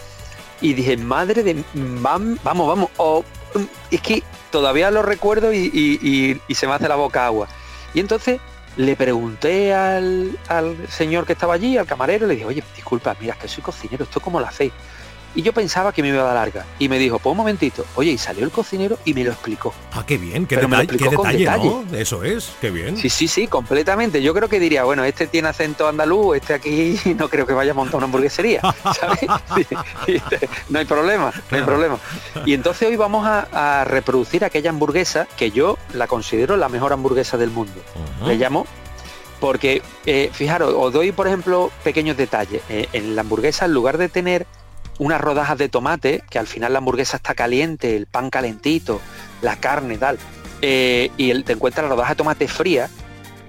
Y 0.61 0.73
dije, 0.73 0.95
madre 0.95 1.41
de, 1.41 1.55
vam- 1.73 2.37
vamos, 2.43 2.67
vamos, 2.67 2.89
o, 2.97 3.23
mm, 3.55 3.63
es 3.95 4.01
que 4.01 4.21
todavía 4.51 4.91
lo 4.91 5.01
recuerdo 5.01 5.51
y, 5.51 5.57
y- 5.73 5.99
y- 6.07 6.41
y 6.47 6.53
se 6.53 6.67
me 6.67 6.73
hace 6.73 6.87
la 6.87 6.97
boca 6.97 7.25
agua. 7.25 7.47
Y 7.95 7.99
entonces 7.99 8.39
le 8.77 8.95
pregunté 8.95 9.73
al, 9.73 10.37
al 10.47 10.87
señor 10.89 11.25
que 11.25 11.33
estaba 11.33 11.53
allí, 11.53 11.77
al 11.77 11.85
camarero, 11.85 12.27
le 12.27 12.35
dije, 12.35 12.45
oye, 12.45 12.63
disculpa, 12.75 13.15
mira, 13.19 13.35
que 13.35 13.47
soy 13.47 13.63
cocinero, 13.63 14.03
¿esto 14.03 14.19
cómo 14.19 14.39
lo 14.39 14.47
hacéis? 14.47 14.71
Y 15.33 15.41
yo 15.41 15.53
pensaba 15.53 15.93
que 15.93 16.01
me 16.01 16.09
iba 16.09 16.21
a 16.21 16.25
dar 16.25 16.35
larga. 16.35 16.65
Y 16.79 16.89
me 16.89 16.99
dijo, 16.99 17.19
pues 17.19 17.31
un 17.31 17.37
momentito. 17.37 17.85
Oye, 17.95 18.11
y 18.11 18.17
salió 18.17 18.43
el 18.43 18.51
cocinero 18.51 18.97
y 19.05 19.13
me 19.13 19.23
lo 19.23 19.31
explicó. 19.31 19.73
Ah, 19.93 20.03
qué 20.05 20.17
bien, 20.17 20.45
qué 20.45 20.55
Pero 20.55 20.67
me 20.67 20.77
lo 20.77 20.81
qué 20.81 20.95
explicó 20.95 21.15
con 21.15 21.31
detalle, 21.31 21.65
¿no? 21.69 21.79
detalle. 21.83 22.01
Eso 22.01 22.23
es, 22.23 22.51
qué 22.59 22.71
bien. 22.71 22.97
Sí, 22.97 23.09
sí, 23.09 23.27
sí, 23.27 23.47
completamente. 23.47 24.21
Yo 24.21 24.33
creo 24.33 24.49
que 24.49 24.59
diría, 24.59 24.83
bueno, 24.83 25.03
este 25.03 25.27
tiene 25.27 25.47
acento 25.47 25.87
andaluz, 25.87 26.37
este 26.37 26.53
aquí 26.53 26.99
no 27.17 27.29
creo 27.29 27.45
que 27.45 27.53
vaya 27.53 27.71
a 27.71 27.75
montar 27.75 27.97
una 27.97 28.05
hamburguesería, 28.05 28.61
¿sabes? 28.99 29.19
No 30.69 30.79
hay 30.79 30.85
problema, 30.85 31.31
no 31.49 31.57
hay 31.57 31.63
problema. 31.63 31.97
Y 32.45 32.53
entonces 32.53 32.87
hoy 32.87 32.95
vamos 32.95 33.25
a, 33.25 33.81
a 33.81 33.83
reproducir 33.83 34.43
aquella 34.43 34.69
hamburguesa 34.69 35.27
que 35.37 35.51
yo 35.51 35.77
la 35.93 36.07
considero 36.07 36.57
la 36.57 36.69
mejor 36.69 36.93
hamburguesa 36.93 37.37
del 37.37 37.51
mundo. 37.51 37.81
Le 38.25 38.35
llamo 38.35 38.65
porque, 39.41 39.81
eh, 40.05 40.29
fijaros, 40.31 40.73
os 40.77 40.93
doy, 40.93 41.11
por 41.11 41.27
ejemplo, 41.27 41.71
pequeños 41.83 42.15
detalles. 42.15 42.61
Eh, 42.69 42.87
en 42.93 43.15
la 43.15 43.21
hamburguesa, 43.21 43.65
en 43.65 43.73
lugar 43.73 43.97
de 43.97 44.07
tener 44.07 44.45
unas 44.99 45.19
rodajas 45.21 45.57
de 45.57 45.69
tomate, 45.69 46.23
que 46.29 46.39
al 46.39 46.47
final 46.47 46.73
la 46.73 46.79
hamburguesa 46.79 47.17
está 47.17 47.33
caliente, 47.33 47.95
el 47.95 48.05
pan 48.05 48.29
calentito, 48.29 49.01
la 49.41 49.55
carne, 49.55 49.97
tal, 49.97 50.17
eh, 50.61 51.11
y 51.17 51.31
el- 51.31 51.43
te 51.43 51.53
encuentras 51.53 51.83
la 51.85 51.89
rodaja 51.95 52.11
de 52.11 52.15
tomate 52.17 52.47
fría, 52.47 52.89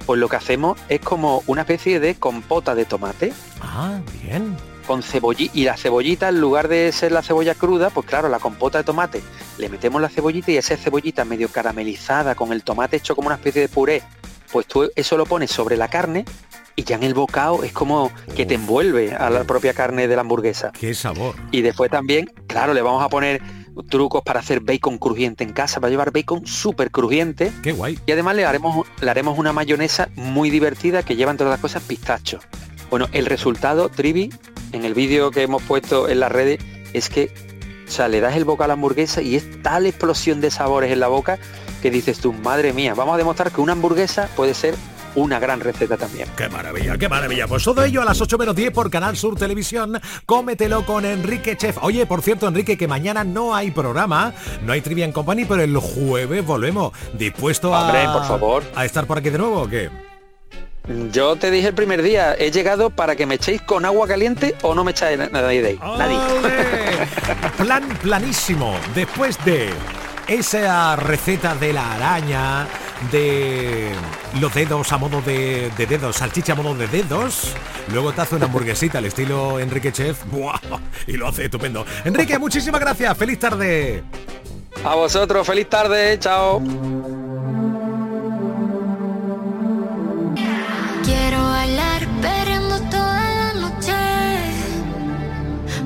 pues 0.06 0.18
lo 0.18 0.28
que 0.28 0.36
hacemos 0.36 0.78
es 0.88 1.00
como 1.00 1.42
una 1.46 1.62
especie 1.62 2.00
de 2.00 2.14
compota 2.16 2.74
de 2.74 2.84
tomate. 2.84 3.32
Ah, 3.60 3.98
bien. 4.22 4.56
con 4.86 5.00
cebollita 5.04 5.56
y 5.56 5.62
la 5.62 5.76
cebollita 5.76 6.28
en 6.28 6.40
lugar 6.40 6.66
de 6.66 6.90
ser 6.90 7.12
la 7.12 7.22
cebolla 7.22 7.54
cruda, 7.54 7.90
pues 7.90 8.04
claro, 8.04 8.28
la 8.28 8.40
compota 8.40 8.78
de 8.78 8.84
tomate, 8.84 9.22
le 9.56 9.68
metemos 9.68 10.02
la 10.02 10.08
cebollita 10.08 10.50
y 10.50 10.56
esa 10.56 10.76
cebollita 10.76 11.24
medio 11.24 11.48
caramelizada 11.48 12.34
con 12.34 12.52
el 12.52 12.64
tomate 12.64 12.96
hecho 12.96 13.14
como 13.14 13.26
una 13.28 13.36
especie 13.36 13.62
de 13.62 13.68
puré, 13.68 14.02
pues 14.50 14.66
tú 14.66 14.90
eso 14.96 15.16
lo 15.16 15.24
pones 15.24 15.52
sobre 15.52 15.76
la 15.76 15.86
carne 15.86 16.24
y 16.76 16.84
ya 16.84 16.96
en 16.96 17.02
el 17.02 17.14
bocado 17.14 17.64
es 17.64 17.72
como 17.72 18.10
que 18.34 18.46
te 18.46 18.54
envuelve 18.54 19.14
a 19.14 19.30
la 19.30 19.44
propia 19.44 19.74
carne 19.74 20.08
de 20.08 20.14
la 20.14 20.22
hamburguesa. 20.22 20.72
Qué 20.72 20.94
sabor. 20.94 21.34
Y 21.50 21.62
después 21.62 21.90
también, 21.90 22.30
claro, 22.46 22.74
le 22.74 22.82
vamos 22.82 23.02
a 23.02 23.08
poner 23.08 23.42
trucos 23.88 24.22
para 24.22 24.40
hacer 24.40 24.60
bacon 24.60 24.98
crujiente 24.98 25.44
en 25.44 25.52
casa, 25.52 25.80
para 25.80 25.90
llevar 25.90 26.12
bacon 26.12 26.46
súper 26.46 26.90
crujiente. 26.90 27.52
Qué 27.62 27.72
guay. 27.72 27.98
Y 28.06 28.12
además 28.12 28.36
le 28.36 28.44
haremos, 28.44 28.86
le 29.00 29.10
haremos 29.10 29.38
una 29.38 29.52
mayonesa 29.52 30.08
muy 30.14 30.50
divertida 30.50 31.02
que 31.02 31.16
lleva 31.16 31.30
entre 31.30 31.46
otras 31.46 31.60
cosas 31.60 31.82
pistacho. 31.82 32.40
Bueno, 32.90 33.08
el 33.12 33.26
resultado, 33.26 33.88
Trivi, 33.88 34.30
en 34.72 34.84
el 34.84 34.94
vídeo 34.94 35.30
que 35.30 35.42
hemos 35.42 35.62
puesto 35.62 36.08
en 36.08 36.20
las 36.20 36.30
redes, 36.30 36.58
es 36.92 37.08
que, 37.08 37.32
o 37.88 37.90
sea, 37.90 38.08
le 38.08 38.20
das 38.20 38.36
el 38.36 38.44
boca 38.44 38.64
a 38.64 38.66
la 38.66 38.74
hamburguesa 38.74 39.22
y 39.22 39.36
es 39.36 39.62
tal 39.62 39.86
explosión 39.86 40.40
de 40.40 40.50
sabores 40.50 40.92
en 40.92 41.00
la 41.00 41.08
boca 41.08 41.38
que 41.80 41.90
dices 41.90 42.18
tú, 42.18 42.32
madre 42.32 42.72
mía, 42.72 42.94
vamos 42.94 43.14
a 43.14 43.18
demostrar 43.18 43.50
que 43.50 43.60
una 43.60 43.72
hamburguesa 43.72 44.28
puede 44.36 44.54
ser 44.54 44.74
una 45.14 45.38
gran 45.38 45.60
receta 45.60 45.96
también. 45.96 46.28
Qué 46.36 46.48
maravilla, 46.48 46.96
qué 46.98 47.08
maravilla. 47.08 47.46
Pues 47.46 47.62
todo 47.64 47.84
ello 47.84 48.02
a 48.02 48.04
las 48.04 48.20
8 48.20 48.38
menos 48.38 48.54
10 48.56 48.70
por 48.72 48.90
Canal 48.90 49.16
Sur 49.16 49.36
Televisión. 49.36 50.00
Cómetelo 50.26 50.84
con 50.86 51.04
Enrique 51.04 51.56
Chef. 51.56 51.78
Oye, 51.82 52.06
por 52.06 52.22
cierto, 52.22 52.48
Enrique, 52.48 52.76
que 52.78 52.88
mañana 52.88 53.24
no 53.24 53.54
hay 53.54 53.70
programa, 53.70 54.32
no 54.62 54.72
hay 54.72 54.80
Trivia 54.80 55.04
en 55.04 55.12
Company, 55.12 55.44
pero 55.44 55.62
el 55.62 55.76
jueves 55.76 56.44
volvemos. 56.44 56.92
¿Dispuesto 57.14 57.74
a, 57.74 57.82
Hombre, 57.86 58.04
por 58.12 58.26
favor. 58.26 58.62
a 58.74 58.84
estar 58.84 59.06
por 59.06 59.18
aquí 59.18 59.30
de 59.30 59.38
nuevo 59.38 59.62
o 59.62 59.68
qué? 59.68 59.90
Yo 61.12 61.36
te 61.36 61.52
dije 61.52 61.68
el 61.68 61.74
primer 61.74 62.02
día, 62.02 62.34
he 62.34 62.50
llegado 62.50 62.90
para 62.90 63.14
que 63.14 63.24
me 63.24 63.36
echéis 63.36 63.62
con 63.62 63.84
agua 63.84 64.08
caliente 64.08 64.56
o 64.62 64.74
no 64.74 64.82
me 64.82 64.90
echáis 64.90 65.16
na- 65.16 65.28
nadie 65.28 65.62
de 65.62 65.68
ahí. 65.68 65.78
Nadie. 65.96 66.18
Plan 67.58 67.84
planísimo. 68.02 68.74
Después 68.94 69.38
de 69.44 69.70
esa 70.26 70.96
receta 70.96 71.54
de 71.54 71.72
la 71.72 71.92
araña, 71.94 72.66
de 73.10 73.90
los 74.40 74.54
dedos 74.54 74.92
a 74.92 74.98
modo 74.98 75.20
de, 75.22 75.70
de 75.76 75.86
dedos, 75.86 76.16
salchicha 76.16 76.52
a 76.52 76.56
modo 76.56 76.74
de 76.74 76.86
dedos, 76.86 77.54
luego 77.92 78.12
te 78.12 78.20
hace 78.20 78.36
una 78.36 78.46
hamburguesita 78.46 78.98
al 78.98 79.06
estilo 79.06 79.58
Enrique 79.58 79.92
Chef, 79.92 80.24
¡buah! 80.30 80.58
y 81.06 81.12
lo 81.16 81.28
hace 81.28 81.44
estupendo. 81.44 81.84
Enrique, 82.04 82.38
muchísimas 82.38 82.80
gracias. 82.80 83.16
Feliz 83.16 83.38
tarde. 83.38 84.02
A 84.84 84.94
vosotros, 84.94 85.46
feliz 85.46 85.68
tarde, 85.68 86.18
chao. 86.18 86.60
Quiero 91.04 91.42
bailar 91.42 92.06
perreando 92.20 92.80
toda 92.90 93.34
la 93.34 93.52
noche 93.54 93.92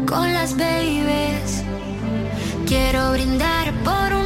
con 0.07 0.33
las 0.33 0.57
babies. 0.57 1.65
Quiero 2.67 3.13
brindar 3.13 3.73
por 3.85 4.13
un 4.15 4.26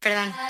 perdón. 0.00 0.49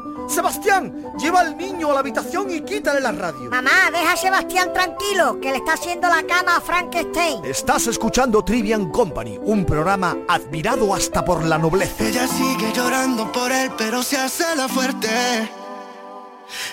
Sebastián, 0.31 1.13
lleva 1.19 1.41
al 1.41 1.57
niño 1.57 1.91
a 1.91 1.93
la 1.93 1.99
habitación 1.99 2.49
y 2.49 2.61
quítale 2.61 3.01
la 3.01 3.11
radio. 3.11 3.49
Mamá, 3.49 3.91
deja 3.91 4.13
a 4.13 4.17
Sebastián 4.17 4.71
tranquilo, 4.73 5.39
que 5.41 5.51
le 5.51 5.57
está 5.57 5.73
haciendo 5.73 6.07
la 6.07 6.23
cama 6.23 6.55
a 6.57 6.61
Frankenstein. 6.61 7.43
Estás 7.45 7.87
escuchando 7.87 8.43
Trivian 8.43 8.89
Company, 8.91 9.37
un 9.43 9.65
programa 9.65 10.17
admirado 10.27 10.93
hasta 10.95 11.23
por 11.25 11.43
la 11.43 11.57
nobleza. 11.57 12.07
Ella 12.07 12.27
sigue 12.27 12.71
llorando 12.73 13.31
por 13.31 13.51
él, 13.51 13.71
pero 13.77 14.01
se 14.03 14.17
hace 14.17 14.55
la 14.55 14.67
fuerte. 14.67 15.09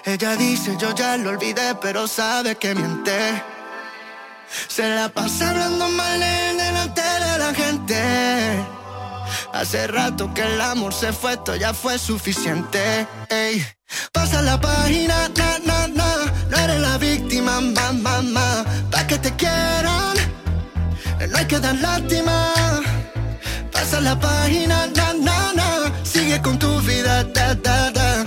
Ella 0.05 0.37
dice 0.37 0.77
yo 0.79 0.95
ya 0.95 1.17
lo 1.17 1.31
olvidé, 1.31 1.75
pero 1.81 2.07
sabe 2.07 2.57
que 2.57 2.75
miente. 2.75 3.43
Se 4.69 4.89
la 4.89 5.09
pasa 5.09 5.51
hablando 5.51 5.89
mal 5.89 6.21
de 6.21 6.48
Hace 9.59 9.89
rato 9.89 10.33
que 10.33 10.43
el 10.43 10.61
amor 10.61 10.95
se 10.95 11.13
fue, 11.13 11.33
esto 11.33 11.57
ya 11.57 11.75
fue 11.75 11.99
suficiente. 11.99 13.09
Ey. 13.29 13.67
Pasa 14.13 14.41
la 14.41 14.61
página, 14.61 15.29
na, 15.37 15.59
na, 15.67 15.89
na. 15.89 16.15
No 16.49 16.57
eres 16.59 16.81
la 16.81 16.97
víctima, 16.97 17.61
ma, 17.61 17.91
ma, 17.91 18.23
ma. 18.23 18.65
Pa' 18.89 19.05
que 19.09 19.19
te 19.19 19.35
quieran, 19.35 20.15
no 21.29 21.37
hay 21.37 21.47
que 21.47 21.59
dar 21.59 21.75
lástima. 21.75 22.53
Pasa 23.73 24.01
la 24.01 24.15
página, 24.21 24.87
na, 24.95 25.13
na, 25.15 25.53
na. 25.53 25.93
Sigue 26.05 26.41
con 26.41 26.57
tu 26.57 26.81
vida, 26.83 27.25
da, 27.25 27.53
da, 27.57 27.91
da. 27.91 28.25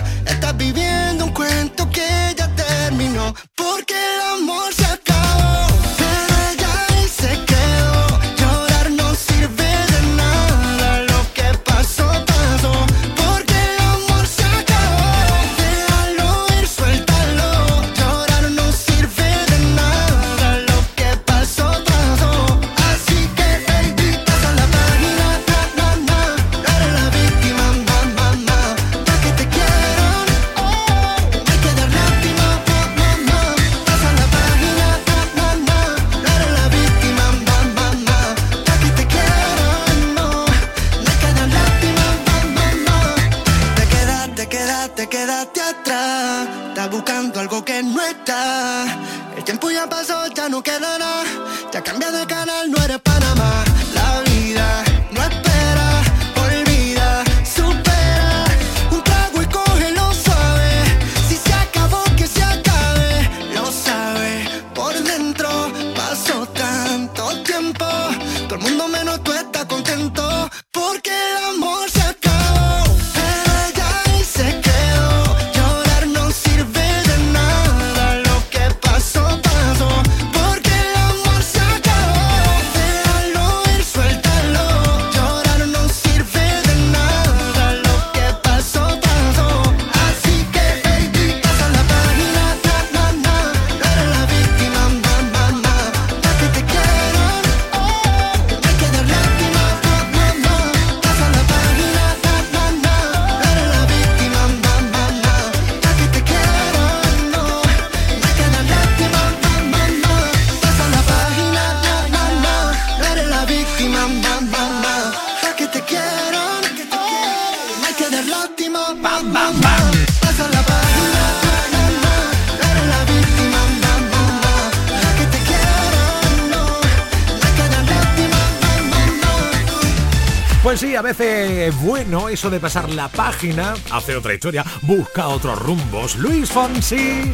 Bueno 131.82 132.28
eso 132.28 132.48
de 132.48 132.60
pasar 132.60 132.88
la 132.90 133.08
página, 133.08 133.74
hacer 133.90 134.16
otra 134.16 134.34
historia, 134.34 134.64
busca 134.82 135.28
otros 135.28 135.58
rumbos. 135.58 136.16
Luis 136.16 136.50
Fonsi 136.50 137.32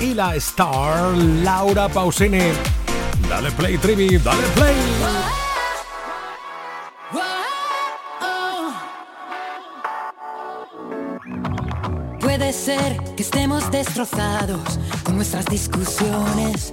y 0.00 0.14
la 0.14 0.34
star 0.36 1.16
Laura 1.16 1.88
Pausini. 1.88 2.52
Dale 3.28 3.50
play, 3.52 3.78
Trivi, 3.78 4.18
dale 4.18 4.42
play. 4.54 4.76
Puede 12.20 12.52
ser 12.52 12.96
que 13.16 13.22
estemos 13.22 13.70
destrozados 13.70 14.78
con 15.02 15.16
nuestras 15.16 15.46
discusiones, 15.46 16.72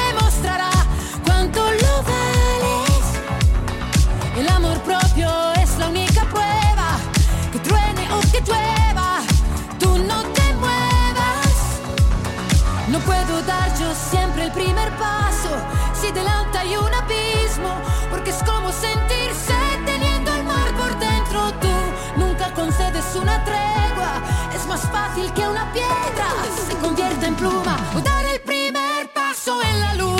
concedes 23.01 23.15
una 23.15 23.43
tregua, 23.43 24.21
es 24.53 24.65
más 24.67 24.81
fácil 24.81 25.31
que 25.33 25.47
una 25.47 25.71
piedra 25.73 26.27
se 26.67 26.75
convierta 26.77 27.27
en 27.27 27.35
pluma 27.35 27.77
o 27.95 28.01
dar 28.01 28.25
el 28.25 28.41
primer 28.41 29.11
paso 29.13 29.61
en 29.61 29.79
la 29.79 29.93
luna. 29.95 30.10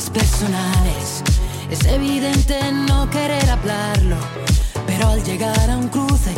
Personales. 0.00 1.22
Es 1.70 1.84
evidente 1.84 2.58
no 2.72 3.08
querer 3.10 3.48
hablarlo, 3.50 4.16
pero 4.86 5.08
al 5.08 5.22
llegar 5.22 5.70
a 5.70 5.76
un 5.76 5.88
cruce 5.88 6.32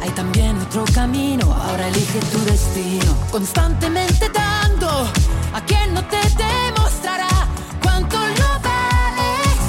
hay 0.00 0.10
también 0.10 0.56
otro 0.60 0.84
camino. 0.94 1.52
Ahora 1.52 1.88
elige 1.88 2.20
tu 2.32 2.38
destino. 2.44 3.16
Constantemente 3.32 4.28
dando 4.32 4.88
a 5.52 5.60
quien 5.66 5.92
no 5.92 6.04
te 6.04 6.20
demostrará 6.38 7.48
cuánto 7.82 8.16
lo 8.16 8.50
vales. 8.62 9.60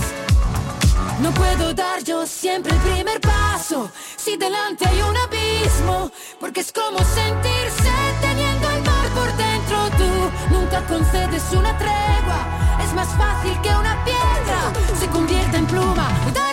No 1.20 1.32
puedo 1.32 1.74
dar 1.74 2.04
yo 2.04 2.28
siempre 2.28 2.74
el 2.74 2.82
primer 2.82 3.20
paso 3.22 3.90
si 4.18 4.38
delante 4.38 4.88
hay 4.88 5.02
un 5.02 5.18
abismo, 5.18 6.12
porque 6.40 6.60
es 6.60 6.72
como 6.72 7.00
sentirse 7.00 7.92
teniendo 8.22 8.70
el 8.70 8.84
mar 8.84 9.08
por 9.16 9.36
dentro. 9.36 9.78
Tú 9.98 10.54
nunca 10.54 10.86
concedes 10.86 11.44
una 11.54 11.76
tregua, 11.78 12.71
es 12.92 12.96
más 12.96 13.16
fácil 13.16 13.54
que 13.62 13.70
una 13.70 14.04
piedra 14.04 14.74
se 15.00 15.08
convierta 15.08 15.58
en 15.58 15.66
pluma. 15.66 16.51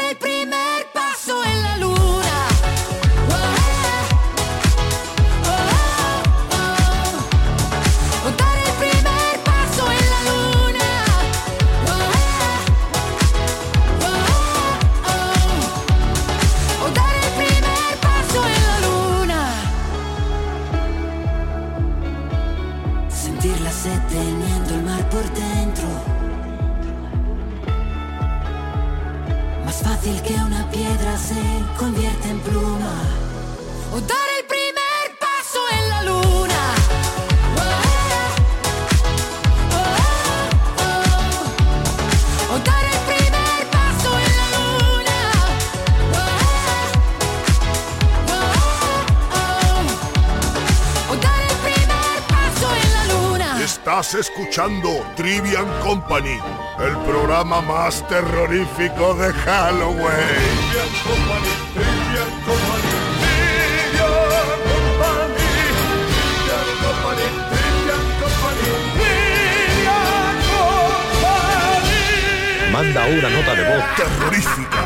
Estás 53.88 54.16
escuchando 54.16 55.02
Trivian 55.16 55.66
Company, 55.80 56.38
el 56.78 56.94
programa 57.10 57.62
más 57.62 58.06
terrorífico 58.06 59.14
de 59.14 59.32
Halloween. 59.32 60.12
Manda 72.70 73.06
una 73.06 73.30
nota 73.30 73.54
de 73.54 73.74
voz 73.74 73.84
terrorífica 73.96 74.84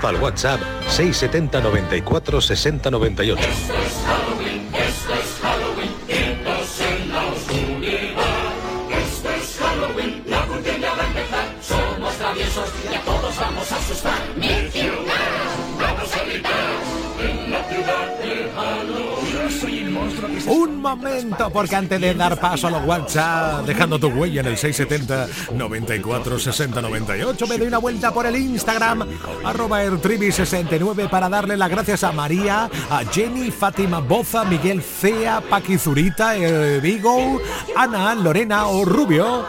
al 0.00 0.22
WhatsApp 0.22 0.60
670 0.86 1.60
94 1.60 2.40
60 2.40 2.90
98. 2.92 4.43
Porque 21.52 21.76
antes 21.76 22.00
de 22.00 22.14
dar 22.14 22.38
paso 22.40 22.66
a 22.66 22.70
los 22.70 22.84
WhatsApp, 22.84 23.64
dejando 23.66 23.98
tu 23.98 24.08
huella 24.08 24.40
en 24.40 24.46
el 24.46 24.56
670 24.56 25.54
94 25.54 26.38
60 26.38 26.82
98, 26.82 27.46
me 27.46 27.58
doy 27.58 27.68
una 27.68 27.78
vuelta 27.78 28.12
por 28.12 28.26
el 28.26 28.36
Instagram, 28.36 29.06
arroba 29.44 29.84
ertribi69, 29.84 31.08
para 31.08 31.28
darle 31.28 31.56
las 31.56 31.70
gracias 31.70 32.04
a 32.04 32.12
María, 32.12 32.68
a 32.90 33.04
Jenny, 33.04 33.50
Fátima 33.50 34.00
Boza, 34.00 34.44
Miguel 34.44 34.82
Cea, 34.82 35.40
Paqui 35.40 35.78
Zurita, 35.78 36.36
eh, 36.36 36.80
Vigo, 36.80 37.40
Ana, 37.76 38.14
Lorena 38.14 38.66
o 38.66 38.84
Rubio, 38.84 39.44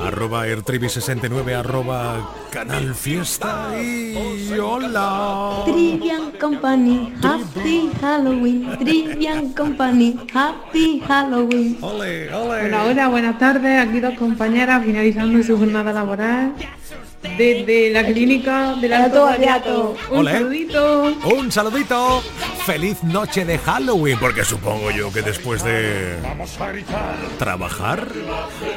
arroba 0.00 0.46
ertribi69, 0.46 1.54
arroba 1.54 2.30
canal 2.50 2.94
fiesta 2.94 3.70
y 3.80 4.52
hola. 4.58 5.62
Trivian 5.66 6.32
Company, 6.32 7.14
Happy 7.22 7.90
Halloween. 8.00 8.78
Trivian 8.78 9.52
Company, 9.52 10.18
Happy 10.32 11.00
Halloween. 11.06 11.78
Ole, 11.80 12.34
Hola, 12.34 12.84
hola, 12.84 13.08
buenas 13.08 13.38
tardes. 13.38 13.86
Aquí 13.86 14.00
dos 14.00 14.14
compañeras 14.18 14.84
finalizando 14.84 15.42
su 15.42 15.56
jornada 15.58 15.92
laboral 15.92 16.54
desde 17.22 17.90
la 17.90 18.04
clínica 18.04 18.74
del 18.74 18.92
Alto 18.92 19.24
Bariato. 19.24 19.96
Un 20.10 20.18
Ole. 20.18 20.32
saludito. 20.32 21.02
Un 21.24 21.52
saludito. 21.52 22.22
Feliz 22.64 23.02
noche 23.02 23.44
de 23.44 23.58
Halloween, 23.58 24.18
porque 24.18 24.44
supongo 24.44 24.90
yo 24.90 25.12
que 25.12 25.22
después 25.22 25.62
de 25.64 26.16
trabajar 27.38 28.06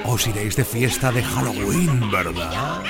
os 0.05 0.27
iréis 0.27 0.55
de 0.55 0.65
fiesta 0.65 1.11
de 1.11 1.23
Halloween, 1.23 2.09
¿verdad? 2.09 2.81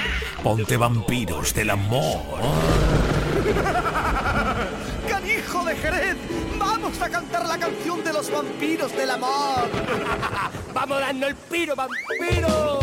Ponte 0.44 0.78
vampiros 0.78 1.54
del 1.54 1.72
amor. 1.72 2.22
¡Canijo 5.10 5.66
de 5.66 5.76
Jerez! 5.76 6.16
¡Vamos 6.60 7.02
a 7.02 7.10
cantar 7.10 7.46
la 7.48 7.58
canción 7.58 8.04
de 8.04 8.14
los 8.14 8.32
vampiros 8.32 8.96
del 8.96 9.10
amor! 9.10 9.70
¡Vamos 10.74 11.00
dando 11.00 11.28
el 11.28 11.36
piro, 11.36 11.76
vampiro! 11.76 12.80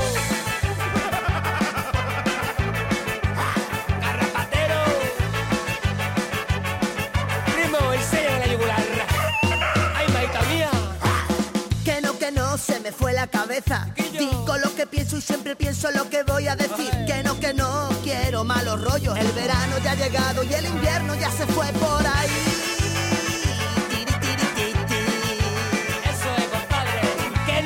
Me 12.89 12.93
fue 12.93 13.13
la 13.13 13.27
cabeza. 13.27 13.87
Digo 14.13 14.57
lo 14.65 14.75
que 14.75 14.87
pienso 14.87 15.19
y 15.19 15.21
siempre 15.21 15.55
pienso 15.55 15.91
lo 15.91 16.09
que 16.09 16.23
voy 16.23 16.49
a 16.49 16.57
decir. 16.57 16.91
Que 17.07 17.23
no, 17.23 17.39
que 17.39 17.53
no, 17.53 17.91
quiero 18.03 18.45
malos 18.45 18.83
rollos. 18.83 19.19
El 19.19 19.31
verano 19.33 19.77
ya 19.85 19.93
ha 19.93 19.95
llegado 19.95 20.43
y 20.43 20.55
el 20.55 20.65
invierno 20.65 21.15
ya 21.15 21.31
se 21.31 21.47
fue 21.47 21.67
por 21.73 22.07
ahí. 22.07 22.31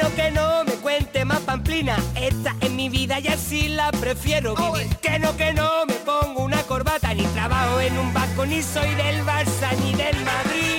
No, 0.03 0.12
que 0.16 0.31
no, 0.33 0.64
me 0.64 0.73
cuente 0.73 1.25
más 1.25 1.39
pamplina. 1.41 1.97
Esta 2.16 2.57
es 2.61 2.70
mi 2.70 2.89
vida 2.89 3.20
y 3.20 3.29
así 3.29 3.68
la 3.68 3.93
prefiero 3.93 4.57
vivir. 4.57 4.97
Que 4.97 5.20
no, 5.20 5.37
que 5.37 5.53
no, 5.53 5.87
me 5.87 5.95
pongo 5.95 6.43
una 6.43 6.62
corbata. 6.64 7.14
Ni 7.14 7.25
trabajo 7.27 7.79
en 7.81 7.97
un 7.97 8.12
banco, 8.12 8.45
ni 8.45 8.61
soy 8.62 8.93
del 8.97 9.25
Barça, 9.25 9.70
ni 9.85 9.95
del 9.95 10.16
Madrid. 10.25 10.72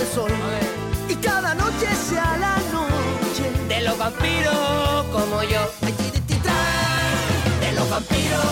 El 0.00 0.06
sol. 0.06 0.30
Y 1.08 1.14
cada 1.16 1.54
noche 1.54 1.86
sea 2.08 2.36
la 2.38 2.56
noche. 2.72 3.44
De 3.68 3.82
los 3.82 3.96
vampiros 3.98 5.04
como 5.12 5.42
yo. 5.42 5.60
De 7.60 7.72
los 7.72 7.88
vampiros, 7.90 8.44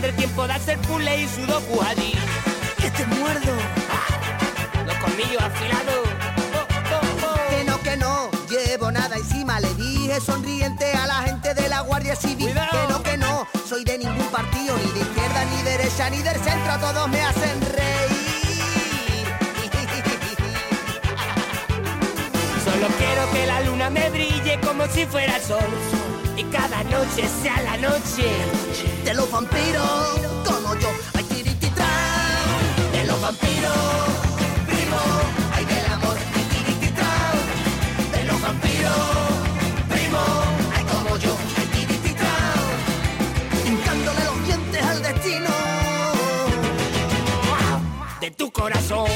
tendré 0.00 0.12
tiempo 0.12 0.46
de 0.46 0.52
hacer 0.52 0.78
puzzles 0.78 1.20
y 1.20 1.26
sudoku 1.34 1.82
allí. 1.82 2.12
¡Que 2.80 2.88
te 2.88 3.04
muerdo! 3.06 3.52
Los 4.86 4.96
colmillos 4.98 5.42
afilados. 5.42 6.08
Que 7.50 7.64
no, 7.64 7.82
que 7.82 7.96
no, 7.96 8.30
llevo 8.48 8.92
nada 8.92 9.16
encima. 9.16 9.58
Le 9.58 9.74
dije 9.74 10.20
sonriente 10.20 10.92
a 10.92 11.04
la 11.06 11.22
gente 11.22 11.52
de 11.52 11.68
la 11.68 11.80
Guardia 11.80 12.14
Civil. 12.14 12.54
Que 12.54 12.92
no, 12.92 13.02
que 13.02 13.16
no, 13.16 13.48
soy 13.68 13.82
de 13.84 13.98
ningún 13.98 14.28
partido, 14.28 14.76
ni 14.76 14.92
de 14.92 15.00
izquierda, 15.00 15.44
ni 15.46 15.62
derecha, 15.62 16.10
ni 16.10 16.18
del 16.18 16.36
centro. 16.44 16.78
Todos 16.78 17.08
me 17.08 17.20
hacen 17.20 17.60
reír. 17.60 19.26
Solo 22.64 22.86
quiero 22.98 23.30
que 23.32 23.46
la 23.46 23.60
luna 23.62 23.90
me 23.90 24.10
brille 24.10 24.60
como 24.60 24.86
si 24.86 25.06
fuera 25.06 25.40
sol. 25.40 26.07
Y 26.38 26.44
cada 26.44 26.84
noche 26.84 27.28
sea 27.42 27.60
la 27.62 27.76
noche 27.78 28.28
de 29.04 29.12
los 29.12 29.28
vampiros 29.28 30.20
como 30.46 30.72
yo. 30.76 30.88
Ay, 31.14 31.24
tirititran, 31.24 31.88
de 32.92 33.04
los 33.06 33.20
vampiros, 33.20 33.72
primo, 34.68 35.00
ay, 35.52 35.64
del 35.64 35.86
amor. 35.94 36.16
Ay, 36.36 36.44
tirititran, 36.52 38.12
de 38.12 38.24
los 38.24 38.40
vampiros, 38.40 38.94
primo, 39.88 40.20
ay, 40.76 40.84
como 40.84 41.16
yo. 41.16 41.36
Ay, 41.58 41.66
tirititran, 41.72 42.60
hincándole 43.66 44.24
los 44.24 44.46
dientes 44.46 44.82
al 44.84 45.02
destino 45.02 45.50
de 48.20 48.30
tu 48.30 48.52
corazón. 48.52 49.08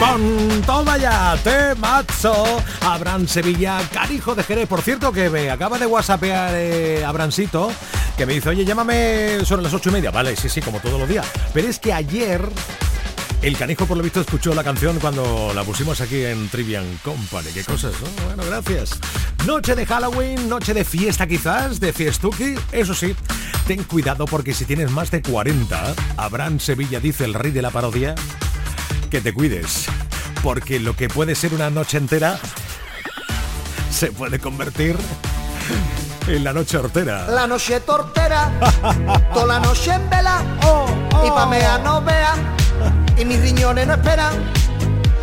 Pong, 0.00 0.64
toma 0.64 0.96
ya, 0.96 1.36
temazo. 1.44 2.62
Abraham 2.80 3.28
Sevilla, 3.28 3.82
carijo 3.92 4.34
de 4.34 4.42
Jerez. 4.42 4.66
Por 4.66 4.80
cierto, 4.80 5.12
que 5.12 5.28
me 5.28 5.50
acaba 5.50 5.78
de 5.78 5.84
whatsappear 5.84 6.54
eh, 6.54 7.04
Abrancito, 7.04 7.70
que 8.16 8.24
me 8.24 8.32
dice, 8.32 8.48
oye, 8.48 8.64
llámame 8.64 9.44
sobre 9.44 9.62
las 9.62 9.74
ocho 9.74 9.90
y 9.90 9.92
media. 9.92 10.10
Vale, 10.10 10.34
sí, 10.36 10.48
sí, 10.48 10.62
como 10.62 10.80
todos 10.80 10.98
los 10.98 11.06
días. 11.06 11.26
Pero 11.52 11.68
es 11.68 11.78
que 11.78 11.92
ayer 11.92 12.40
el 13.42 13.58
canijo, 13.58 13.84
por 13.84 13.98
lo 13.98 14.02
visto, 14.02 14.22
escuchó 14.22 14.54
la 14.54 14.64
canción 14.64 14.98
cuando 15.00 15.52
la 15.54 15.64
pusimos 15.64 16.00
aquí 16.00 16.24
en 16.24 16.48
Trivian 16.48 16.98
Company. 17.04 17.50
Qué 17.52 17.62
cosas, 17.62 17.92
¿no? 18.00 18.24
Bueno, 18.26 18.42
gracias. 18.46 18.98
Noche 19.46 19.74
de 19.74 19.84
Halloween, 19.84 20.48
noche 20.48 20.72
de 20.72 20.84
fiesta 20.84 21.26
quizás, 21.26 21.78
de 21.78 21.92
fiestuki. 21.92 22.54
Eso 22.72 22.94
sí, 22.94 23.14
ten 23.66 23.84
cuidado 23.84 24.24
porque 24.24 24.54
si 24.54 24.64
tienes 24.64 24.90
más 24.90 25.10
de 25.10 25.20
40, 25.20 25.94
Abraham 26.16 26.58
Sevilla 26.58 27.00
dice 27.00 27.26
el 27.26 27.34
rey 27.34 27.52
de 27.52 27.60
la 27.60 27.70
parodia, 27.70 28.14
que 29.10 29.20
te 29.20 29.34
cuides. 29.34 29.86
Porque 30.42 30.80
lo 30.80 30.96
que 30.96 31.08
puede 31.08 31.34
ser 31.34 31.52
una 31.52 31.68
noche 31.68 31.98
entera 31.98 32.38
se 33.90 34.12
puede 34.12 34.38
convertir 34.38 34.96
en 36.26 36.44
la 36.44 36.52
noche 36.52 36.78
hortera. 36.78 37.26
La 37.28 37.46
noche 37.46 37.80
tortera, 37.80 38.50
toda 39.34 39.46
la 39.46 39.60
noche 39.60 39.92
en 39.92 40.08
vela, 40.08 40.42
y 41.24 41.30
pa' 41.30 41.46
mea 41.46 41.78
no 41.78 42.00
vea, 42.02 42.34
y 43.18 43.24
mis 43.24 43.40
riñones 43.40 43.86
no 43.86 43.94
esperan. 43.94 44.32